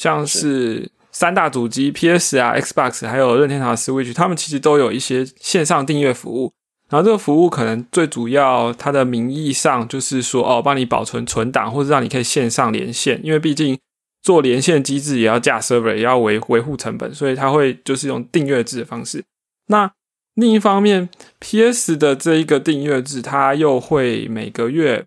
[0.00, 6.50] 像是三大主机 PS 啊、Xbox 还有任天堂 Switch，他们其实都有一些线上订阅服务。
[6.88, 13.20] 然后这个服务可能最主要，它的名义上就是说，哦，帮你保存存档，或者让你可以线上连线。
[13.22, 13.78] 因为毕竟
[14.22, 19.22] 做连线机制也要架 server，也要维维护成本，所以它会就是用订阅制的方式。
[19.66, 19.92] 那
[20.34, 25.04] 另一方面，PS 的这一个订阅制，它又会每个月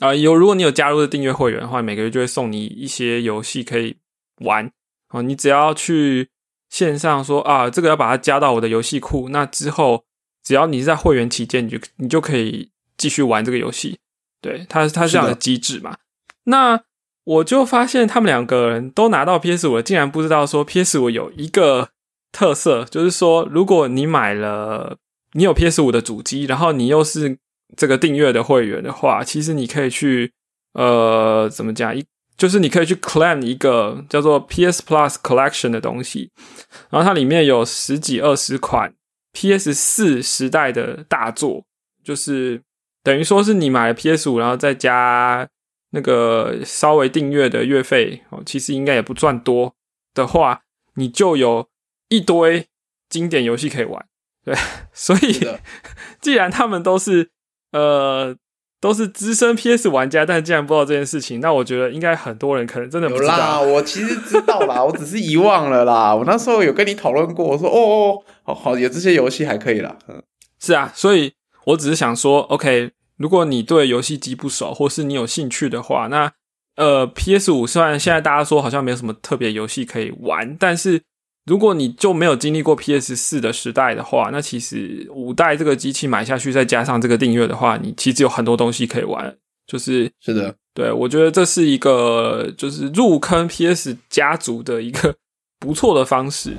[0.00, 3.96] 啊，有如果你有加入的订阅会员的话，每个月就会送你一些游戏可以
[4.40, 4.70] 玩。
[5.10, 6.28] 哦，你只要去
[6.70, 10.04] 线上说啊，这个要把它加到我的游戏库，那之后。
[10.46, 13.98] 只要你是在会员期间，你就你就可以继续玩这个游戏。
[14.42, 15.96] 对，它它是这样的机制嘛？
[16.44, 16.78] 那
[17.24, 21.88] 我就发现他们两个人都拿到 PS 五了，竟然不知道说 PS 五有一个
[22.30, 24.98] 特色，就是说如果你买了
[25.32, 27.38] 你有 PS 五的主机，然后你又是
[27.74, 30.34] 这个订阅的会员的话，其实你可以去
[30.74, 32.04] 呃怎么讲一，
[32.36, 36.30] 就是你可以去 claim 一个叫做 PS Plus Collection 的东西，
[36.90, 38.94] 然后它里面有十几二十款。
[39.36, 39.74] P.S.
[39.74, 41.64] 四时代的大作，
[42.04, 42.62] 就是
[43.02, 44.30] 等于说是你买了 P.S.
[44.30, 45.48] 五，然后再加
[45.90, 49.74] 那个稍微订阅的月费哦，其实应该也不赚多
[50.14, 50.60] 的话，
[50.94, 51.68] 你就有
[52.10, 52.68] 一堆
[53.08, 54.06] 经典游戏可以玩。
[54.44, 54.54] 对，
[54.92, 55.44] 所以
[56.22, 57.30] 既然他们都是
[57.72, 58.36] 呃。
[58.84, 63.62] 都是资深 PS 玩家，但竟然不知道这件事情，那我觉得应该很多人可能真的不知道。
[63.62, 66.14] 我其实知道啦， 我只是遗忘了啦。
[66.14, 69.96] 我那时候有跟你讨论过，我说哦，好好有这些游戏还可以啦。
[70.06, 70.22] 嗯，
[70.60, 71.32] 是啊，所以
[71.64, 76.30] 我只是想说，OK，如果你对游戏机不熟，或是你有兴趣的话，那
[76.76, 81.00] 呃，PS 五虽然现在大家说好像没有什么特别游戏可以玩，但是。
[81.46, 89.36] 如果你就没有经历过 PS 四的时代的话，那其实五代这个机器买下去，再加上这个订阅的话，你其实有很多东西可以玩。
[89.66, 95.14] 就是是的，对我觉得这是一个就是入坑 PS 家族的一个
[95.58, 96.50] 不错的方式。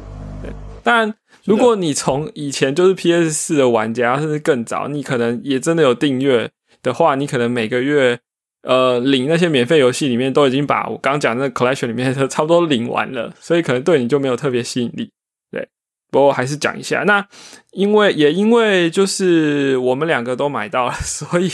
[0.42, 0.52] 对，
[0.84, 1.14] 当然
[1.44, 8.20] 如果你从以前就是 PS 四的玩家，甚至更早，你可能也真的有订阅的话，你可能每个月。
[8.66, 15.12] 呃，领那些免费游戏里面都已经把我刚讲那个 collection 里面的 差不多领完了，所以可能对你就没有特别吸引力。
[15.52, 15.68] 对，
[16.12, 17.04] 不过还是讲一下。
[17.06, 17.26] 那
[17.74, 21.48] 因为也因为就是我们两个都买到了， 所以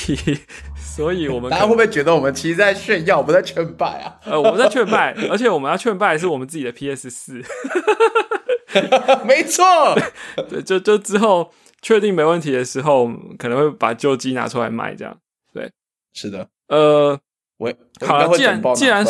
[0.75, 4.15] 所以我们大家会不会觉得我们其实在炫耀，我们在劝败啊？
[4.23, 7.41] 呃，我们在劝败，而且我们要劝败是我们自己的 PS 四。
[9.25, 9.65] 没错，
[10.49, 11.51] 对，就就之后
[11.81, 15.17] 确定没问题的时候，可能会把旧机拿出来卖，这样。
[15.53, 15.69] 对，
[16.13, 16.47] 是的。
[16.71, 17.19] 呃，
[17.57, 19.05] 喂好了，既然既然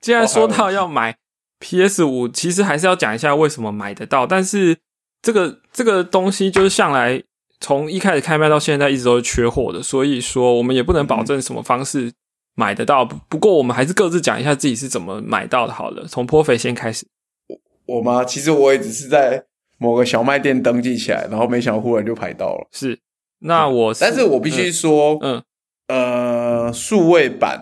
[0.00, 1.16] 既然说到要买
[1.60, 4.26] PS 五，其实还是要讲一下为什么买得到。
[4.26, 4.76] 但是
[5.22, 7.22] 这个这个东西就是向来
[7.60, 12.12] 从一开始开卖到现在一直都是缺货的，所以说我们也不能保证什么方式
[12.56, 13.04] 买得到。
[13.04, 15.72] 不过我们还是各自讲一下自己是怎么买到的。
[15.72, 17.06] 好了，从颇肥先开始。
[17.86, 18.24] 我我吗？
[18.24, 19.44] 其实我也只是在
[19.78, 22.68] 某个小卖店登记起来，然后没想到忽然就排到了。
[22.72, 22.98] 是，
[23.38, 25.40] 那我但是我必须说，嗯。
[25.88, 27.60] 呃，数位版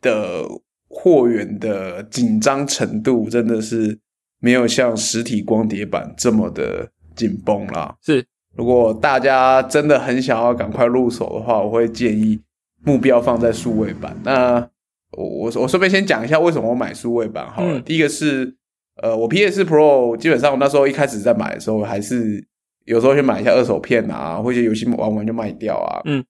[0.00, 0.44] 的
[0.88, 3.98] 货源的紧张程度真的是
[4.38, 7.96] 没有像实体光碟版这么的紧绷啦。
[8.00, 8.24] 是，
[8.56, 12.38] 如果大家真的很想要赶快入手的话，我会建议
[12.84, 14.16] 目标放在数位版。
[14.22, 14.60] 那
[15.16, 17.80] 我我我顺便先讲一下为什么我买数位版好了。
[17.80, 18.54] 第一个是，
[19.02, 22.46] 呃，我 PS Pro 基本上我那时候一开始在买的时候，还是
[22.84, 26.02] 有时候去买一下二手片啊，或者游戏玩完就卖掉啊。
[26.04, 26.24] 嗯。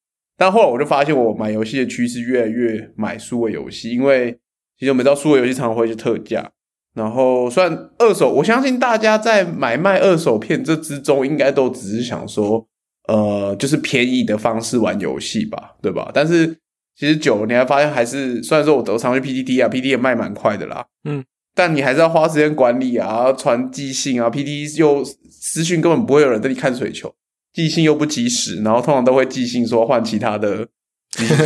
[0.44, 4.30] 但后来我就发现，我买游戏的趋势越来越买数位游戏，因为
[4.78, 6.50] 其实我们知道数位游戏常常会是特价。
[6.94, 12.68] 然后，虽然二手，我相信大家在买卖二手片这之中，应该都只是想说，
[13.08, 16.10] 呃，就是便宜的方式玩游戏吧，对吧？
[16.12, 16.54] 但是
[16.94, 21.24] 其实久了，你还发现还是，虽然说我都常去 P D T 啊，P D 也卖蛮快的啦，嗯，
[21.54, 27.14] 但你还是要花时间管理啊，传寄信啊，P D 又私讯根本不会有人对你看水球。
[27.54, 30.66] 寄信又不及时，然后通常都会寄信说换其他的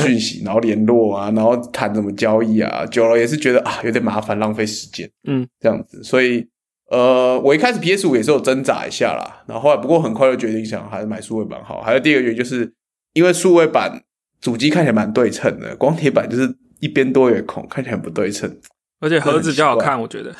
[0.02, 6.02] 讯息， 然后联络啊，然后谈怎么交易啊，久了也是觉得啊有点麻烦，浪费时间，嗯，这样子。
[6.02, 6.48] 所以
[6.90, 11.82] 呃，我一开始 PS 五也是有挣扎一下啦，然后后来不过很快就决定想还是买数位版好。
[11.82, 12.72] 还有第二个原因就是
[13.12, 14.02] 因为数位版
[14.40, 18.58] 主机看起来蛮对称的，光铁版就是一边多一个孔，看起来很不对称，
[19.00, 20.34] 而且盒子比较好看，我觉得。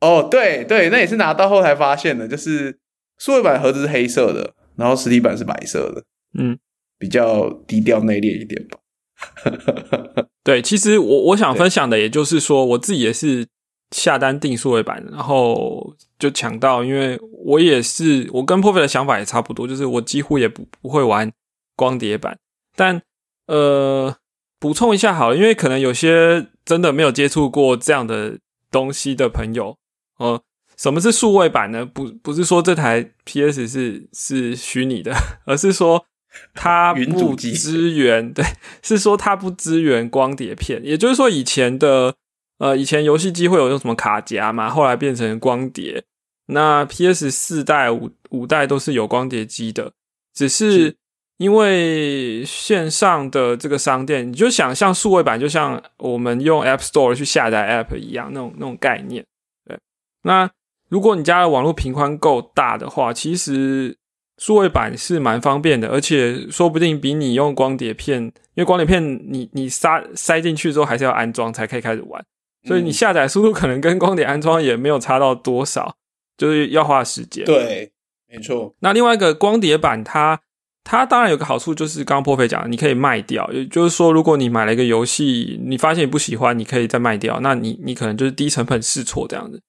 [0.00, 2.78] 哦，对对，那也是拿到后才发现的，就是。
[3.18, 6.04] 数位版盒子是黑色的，然后实体版是白色的，
[6.38, 6.58] 嗯，
[6.98, 8.78] 比较低调内敛一点吧。
[10.42, 13.46] 对，其实我我想分享的，也就是说，我自己也是
[13.92, 21.32] 下单订数位版，然后就抢到，因为我也是我跟破费的想法也差不多，就是我几乎也不不会玩
[21.76, 22.38] 光碟版，
[22.76, 23.00] 但
[23.46, 24.14] 呃，
[24.58, 28.38] 补充一下好了，因为可能有些真的没有接触过这样的
[28.70, 29.76] 东西的朋友，
[30.18, 30.42] 呃，
[30.76, 31.84] 什么是数位版呢？
[31.84, 35.14] 不不是说这台 PS 是是虚拟的，
[35.46, 36.06] 而是说。
[36.52, 38.44] 它不支援， 对，
[38.82, 42.12] 是说它不支援光碟片，也就是说以前的
[42.58, 46.02] 呃，以前游戏机会有用什么卡夹嘛，后来变成光碟。
[46.46, 49.92] 那 PS 四代、五五代都是有光碟机的，
[50.34, 50.96] 只是
[51.36, 59.24] 因为线上的这个商店，你就想象数位版，就像我们用 App Store 去下载 App 一样，那种那种概念。
[59.64, 59.78] 对，
[60.22, 60.50] 那
[60.88, 63.96] 如果你家的网络频宽够大的话，其实。
[64.36, 72.20] 数位版是蛮方便的，而且说不定比你用光碟片，因为光碟片你你塞塞进去之后还是要安装才可以开始玩，
[72.66, 75.94] 所以你下载速度可能跟光碟安装也没有差到多少，
[76.36, 77.44] 就是要花时间。
[77.44, 77.92] 对，
[78.28, 78.74] 没错。
[78.80, 80.40] 那另外一个光碟版，它
[80.82, 89.62] 它当然有个好处，就是刚刚破费讲，你可以卖掉，也就是说，如果你买了一个游戏，你发现你不喜欢，你可以再卖掉，那你你可能就是低成本试错这样子。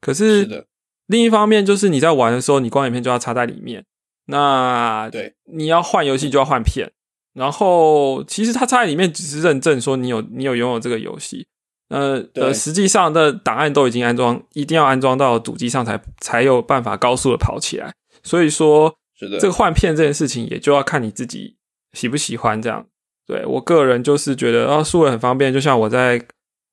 [0.00, 0.66] 对，可是。
[1.10, 3.84] 另一方面，就是你在玩的时候，你光影片就要插在里面。
[4.26, 6.88] 那对，你要换游戏就要换片。
[7.34, 11.48] 然后，其实它插在里面只是认证说你有你有拥有这个游戏。
[11.88, 17.92] 呃呃，实际上的档案都已经安装，一定要安装到主机上才才有办法高速的跑起来。
[18.22, 21.56] 所以说，是的，这个换片这件事情也就要看你自己
[21.92, 22.86] 喜不喜欢这样。
[23.26, 26.24] 对我个人就是觉得啊，数位很方便，就像我在。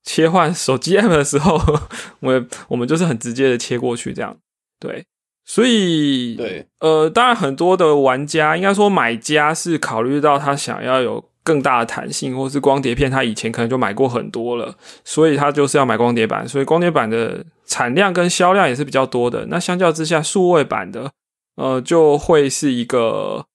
[0.08, 1.60] 切换手机 app 的时候，
[2.22, 4.38] 我我们就是很直接的切过去，这样
[4.80, 5.04] 对，
[5.44, 19.46] 所以对，呃，当然很多的玩家，应该说买家是考虑到他想要有更大的弹性，或是光碟片，他以前可能就买过很多了，所以他就是要买光碟版，所以光碟版的产量跟销量也是比较多的。
[19.48, 21.12] 那相较之下，数位版的
[21.56, 23.46] 呃就会是一个，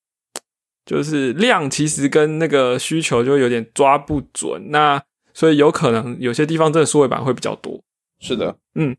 [0.84, 4.70] 就是量其实跟那个需求就有点抓不准。
[4.70, 5.03] 那
[5.34, 7.80] 所以有可能有些地方真的数位版会比较多，
[8.20, 8.94] 是的，嗯，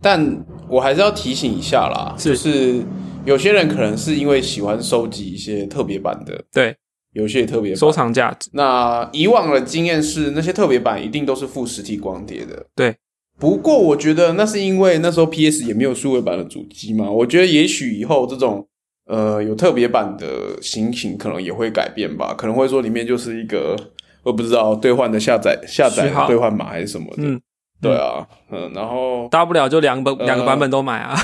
[0.00, 2.82] 但我还是要提醒一下啦，就是
[3.24, 6.74] 有些人可能是因为喜欢收集一些特别版的，对，
[7.12, 8.48] 有些特别收藏价值。
[8.54, 12.96] 那以往的经验是，那些特别版一定都是附实体光碟的，对。
[13.38, 18.66] 不过我觉得那是因为那时候 PS 也没有数位版的主机嘛，我觉得也许以后这种
[19.06, 23.76] 呃有特别版的心情可能也会改变吧，可能会说里面就是一个。
[24.22, 27.40] 我不知道兑换的下载下载兑换码还是什么的，嗯，
[27.80, 31.16] 对啊，嗯，然后大不了就两本两个版本都买啊，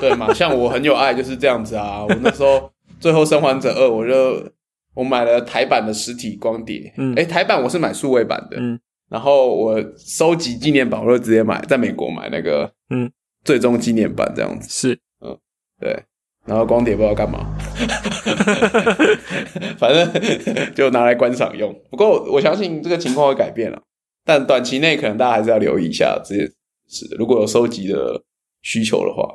[0.00, 4.42] 对嘛， 像我很有爱就是这样子啊，我那时候 最后生还者二，我就
[4.94, 13.10] 我买了台版的实体光碟，嗯，哎，台版我是买数位版的，嗯，然后我收集纪念版，我就直接买在美国买那个，嗯，
[13.44, 15.36] 最终纪念版这样子，是，嗯，
[15.80, 16.02] 对。
[16.46, 17.44] 然后光碟不知道干嘛，
[19.78, 21.74] 反正就拿来观赏用。
[21.90, 23.82] 不过我相信这个情况会改变了，
[24.24, 26.46] 但短期内可能大家还是要留意一下这件
[26.88, 27.06] 事。
[27.18, 28.22] 如果有收集的
[28.62, 29.28] 需求的话，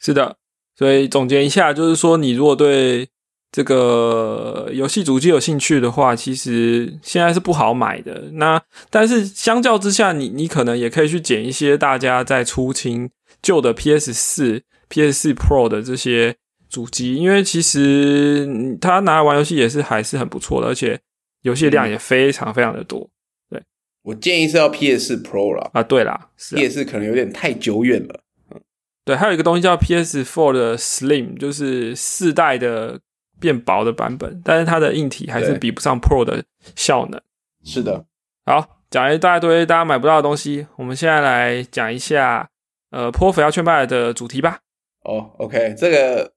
[0.00, 0.36] 是的。
[0.76, 3.08] 所以总结一下，就是说，你如果对
[3.52, 8.30] 这个游戏主机有兴趣的话，其实现在是不好买的。
[8.32, 14.62] 那但是相较之下，你你可能也可以去捡一些大家在出清旧的 PS 四。
[14.90, 16.36] PS4 Pro 的这些
[16.68, 21.00] 主机，因为其实它拿来玩游戏也是还是很不错的，而且
[21.42, 23.08] 游戏量也非常非常的多。
[23.48, 23.62] 对
[24.02, 28.22] 我建议是要 PS4 Pro 了啊，对啦，PS 可能有点太久远了。
[28.50, 28.60] 嗯，
[29.04, 33.00] 对，还有一个东西叫 PS4 的 Slim，就是四代的
[33.40, 36.44] 变薄的版本，但是它的硬体还是比不上 Pro 的
[36.76, 37.20] 效能。
[37.64, 38.04] 是的，
[38.46, 42.48] 好，讲了一大堆大家买不到的东西，我们现在来讲一下
[42.90, 44.60] 呃泼肥要劝败的主题吧。
[45.02, 46.32] 哦，OK，这个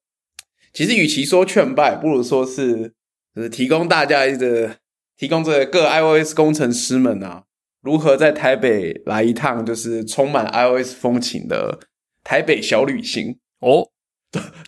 [0.72, 2.93] 其实与其说劝败，不如说是
[3.36, 4.78] 就是提供大家一个
[5.18, 7.43] 提供这个各 iOS 工程师们啊，
[7.82, 11.80] 如何在台北来一趟就是充满 iOS 风情的
[12.24, 13.89] 台北小旅行哦。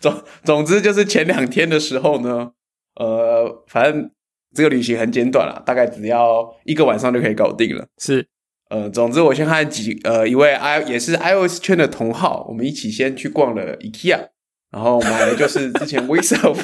[0.00, 2.52] 总总之就是前两天的时候呢，
[2.94, 4.10] 呃，反正
[4.54, 7.88] 这个旅行很简短了，大概只要一个晚上就可以搞定了。
[7.98, 8.28] 是。
[8.68, 14.28] 呃，总之我先和几呃一位 i 也是 iOS 圈的同好，我们一起先去逛了 IKEA，
[14.72, 16.54] 然后买的就是之前 w e s e l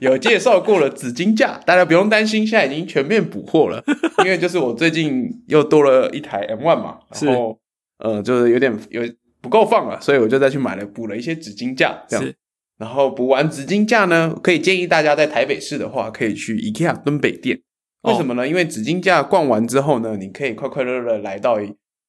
[0.00, 3.82] 有介绍过了纸巾架，大家不用担心，现在已经全面补货了，
[4.22, 7.58] 因为就是我最近又多了一台 M One 嘛，然后
[7.98, 9.00] 呃就是有点有
[9.40, 12.32] 不够放了，所以我就再去买了补了一些纸巾架，这样，
[12.76, 17.60] 然后补完纸巾架呢，可以建议大家在台北市的话，可以去 IKEA 敦北店。
[18.04, 18.46] 为什么呢？
[18.46, 21.58] 因为紫金架逛完之后呢，你可以快快乐乐来到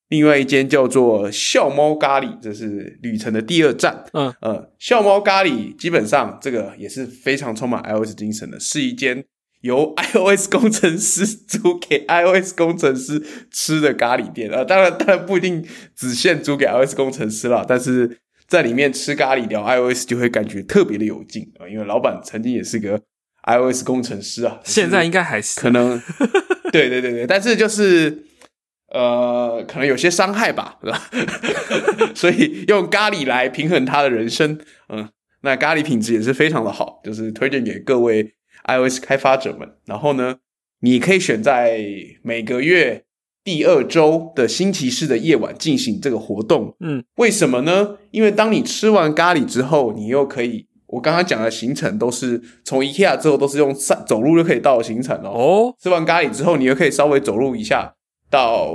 [0.10, 4.04] 另外一间叫做笑猫咖喱，这是旅程的第二站。
[4.14, 9.24] 嗯呃，笑猫咖喱基本上这个也是非常充满 iOS 精神的，是一间
[9.62, 14.52] 由 iOS 工程师租给 iOS 工程师吃的咖喱店。
[14.52, 15.66] 呃，当然当然不一定
[15.96, 23.02] 只限租给 iOS 工程师了，但是在里面吃咖喱聊 iOS 就会感觉特别的有劲啊，因为老板曾经也是个。
[23.46, 26.02] iOS 工程师啊，现在应该还是可能，
[26.74, 28.26] 对对对对，但是就是
[28.92, 31.10] 呃，可能有些伤害吧，是吧？
[32.16, 34.58] 所以用咖喱来平衡他的人生，
[34.90, 35.08] 嗯，
[35.42, 38.34] 那咖喱品质也是非常的好，就是推荐给各位
[38.68, 39.70] iOS 开发者们。
[39.86, 40.38] 然后呢，
[40.80, 41.80] 你可以选在
[42.24, 43.04] 每个月
[43.44, 47.98] 第二周的星期四的夜晚进行这个活动，嗯，为什么呢？
[48.10, 50.68] 因为当你吃完咖喱之后，你又可以。
[50.88, 55.30] 我刚刚讲的行程都是从 IKEA 之后都是用上走路就可以到的行程哦。
[55.30, 57.96] 哦，吃完咖喱之后，你又可以稍微走路一下
[58.30, 58.72] 到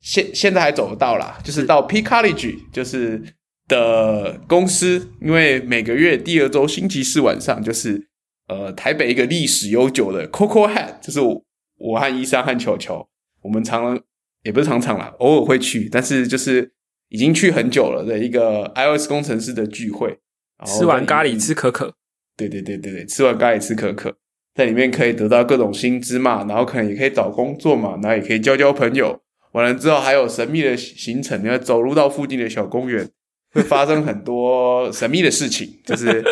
[0.00, 3.22] 现现在还走得到啦，就是到 P College 就是
[3.68, 8.08] 的公司，因为每个月第二周星期四晚上就是
[8.48, 13.06] 呃台北一个历史悠久的 Coco Hat，就是我和伊莎和球球，
[13.42, 14.00] 我们常
[14.42, 16.72] 也不是常常啦，偶尔会去，但是就是
[17.08, 20.18] 已经去很久了的一个 iOS 工程师的聚会。
[20.64, 21.92] 吃完咖喱吃可可，
[22.36, 24.16] 对对对对对，吃完咖喱吃可可，
[24.54, 29.20] 在里面可以得到各种薪资嘛，然后可能也可以找工作嘛，然后也可以交交朋友。
[29.52, 33.08] 完了之后还有神秘的行程，你要走路到附近的小公园，
[33.52, 36.22] 会发生很多神秘的事情，就是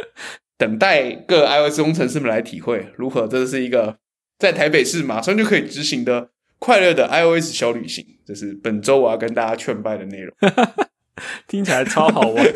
[0.59, 3.27] 等待各 iOS 工程师们来体会如何。
[3.27, 3.97] 这是一个
[4.39, 10.35] 在台北市马上就可以执行的快乐的 iOS 小旅行，这是本周我要跟大家劝拜的内容。
[11.47, 12.45] 听起来超好玩，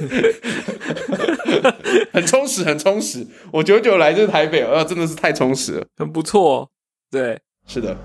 [2.13, 3.27] 很充实，很充实。
[3.53, 6.71] 我久久来这台北，啊，真的是太充实了，很不错。
[7.11, 7.97] 对，是的。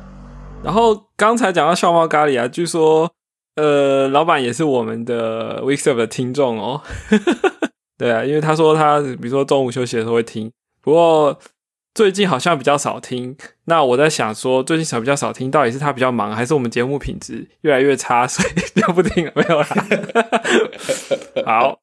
[0.64, 3.12] 然后刚才讲到笑猫咖喱啊，据说
[3.56, 6.82] 呃，老板也是我们的 Weeksup 的听众哦。
[7.97, 10.51] 对啊，因为他说他比如说中午休息的时候会听，
[10.82, 11.38] 不过。
[11.94, 19.32] 最近好像比较少听，那我在想说，最近少比较少听，到底是他比较忙，还是我们节目品质越来越差，所以 就不听了？
[19.36, 19.68] 没有啦。
[21.46, 21.80] 好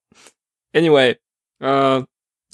[0.72, 1.18] ，Anyway，
[1.60, 2.04] 呃，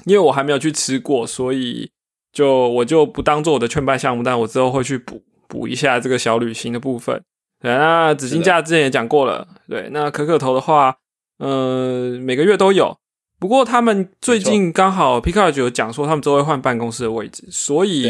[0.04, 1.90] 因为我还没有去吃过，所以
[2.30, 7.22] 就我就不当做我的劝败项目，但我之后会去补补一下这个小旅行的部分。
[7.58, 10.98] 对，那紫金架之前也讲过了，对，那可可头的话，
[11.38, 12.98] 嗯，每个月都有。
[13.38, 18.08] 不过他们最近刚好 p i c a 有讲说他们都会换办公室的位置，所以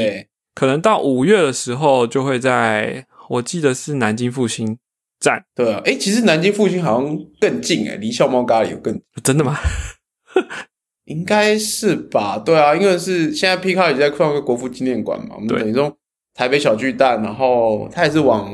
[0.54, 4.78] 可能到五月的时候就会在，我记得是南京复兴
[5.18, 5.44] 站。
[5.54, 9.56] 对啊，哎，其实南京复兴好像更近哎，离笑猫咖喱有更真的吗？
[11.06, 12.38] 应该是吧？
[12.38, 15.92] 对啊，因为是现在 p i c a 也在创个国父纪念馆嘛，我们等于说
[16.34, 18.52] 台北小巨蛋，然后它也是往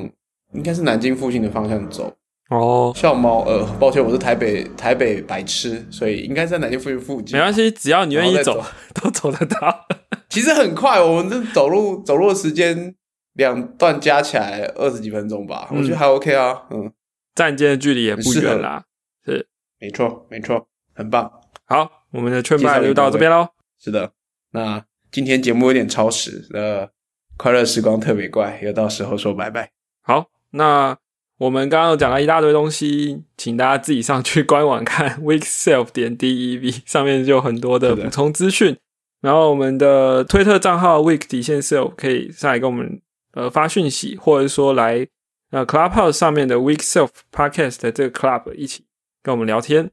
[0.54, 2.12] 应该是南京复兴的方向走。
[2.52, 7.36] 哦，笑猫，呃，抱歉，我是台北台北白痴，所以应该在南京附近附近。
[7.36, 8.62] 没关系，只要你愿意走，
[8.94, 9.86] 都走得到。
[10.28, 12.94] 其实很快，我们这走路走路的时间
[13.34, 16.62] 两段加起来二十几分钟吧，我觉得还 OK 啊。
[16.70, 16.92] 嗯，
[17.34, 18.84] 站间的距离也不远啦，
[19.24, 19.46] 是
[19.80, 21.30] 没错没错，很棒。
[21.64, 23.48] 好，我们的劝败就到这边喽。
[23.78, 24.12] 是的，
[24.52, 26.88] 那今天节目有点超时，呃，
[27.36, 29.70] 快乐时光特别怪，又到时候说拜拜。
[30.02, 30.98] 好，那。
[31.42, 38.78] 我们刚刚讲了一大堆东西，请大家自己上去官网看 weekself 点 dev，上面就有很多的补充资讯。
[39.20, 43.00] 然后我们的推特账号 week 底线 self 可以上来跟我们
[43.32, 45.04] 呃发讯息，或者说来
[45.50, 48.84] 呃 clubhouse 上面的 weekself podcast 的这个 club 一起
[49.20, 49.90] 跟我们聊天。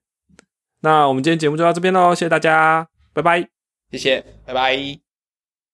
[0.82, 3.48] 那我们今天节目就到这边喽，谢谢大家，拜拜，
[3.92, 5.09] 谢谢，拜拜。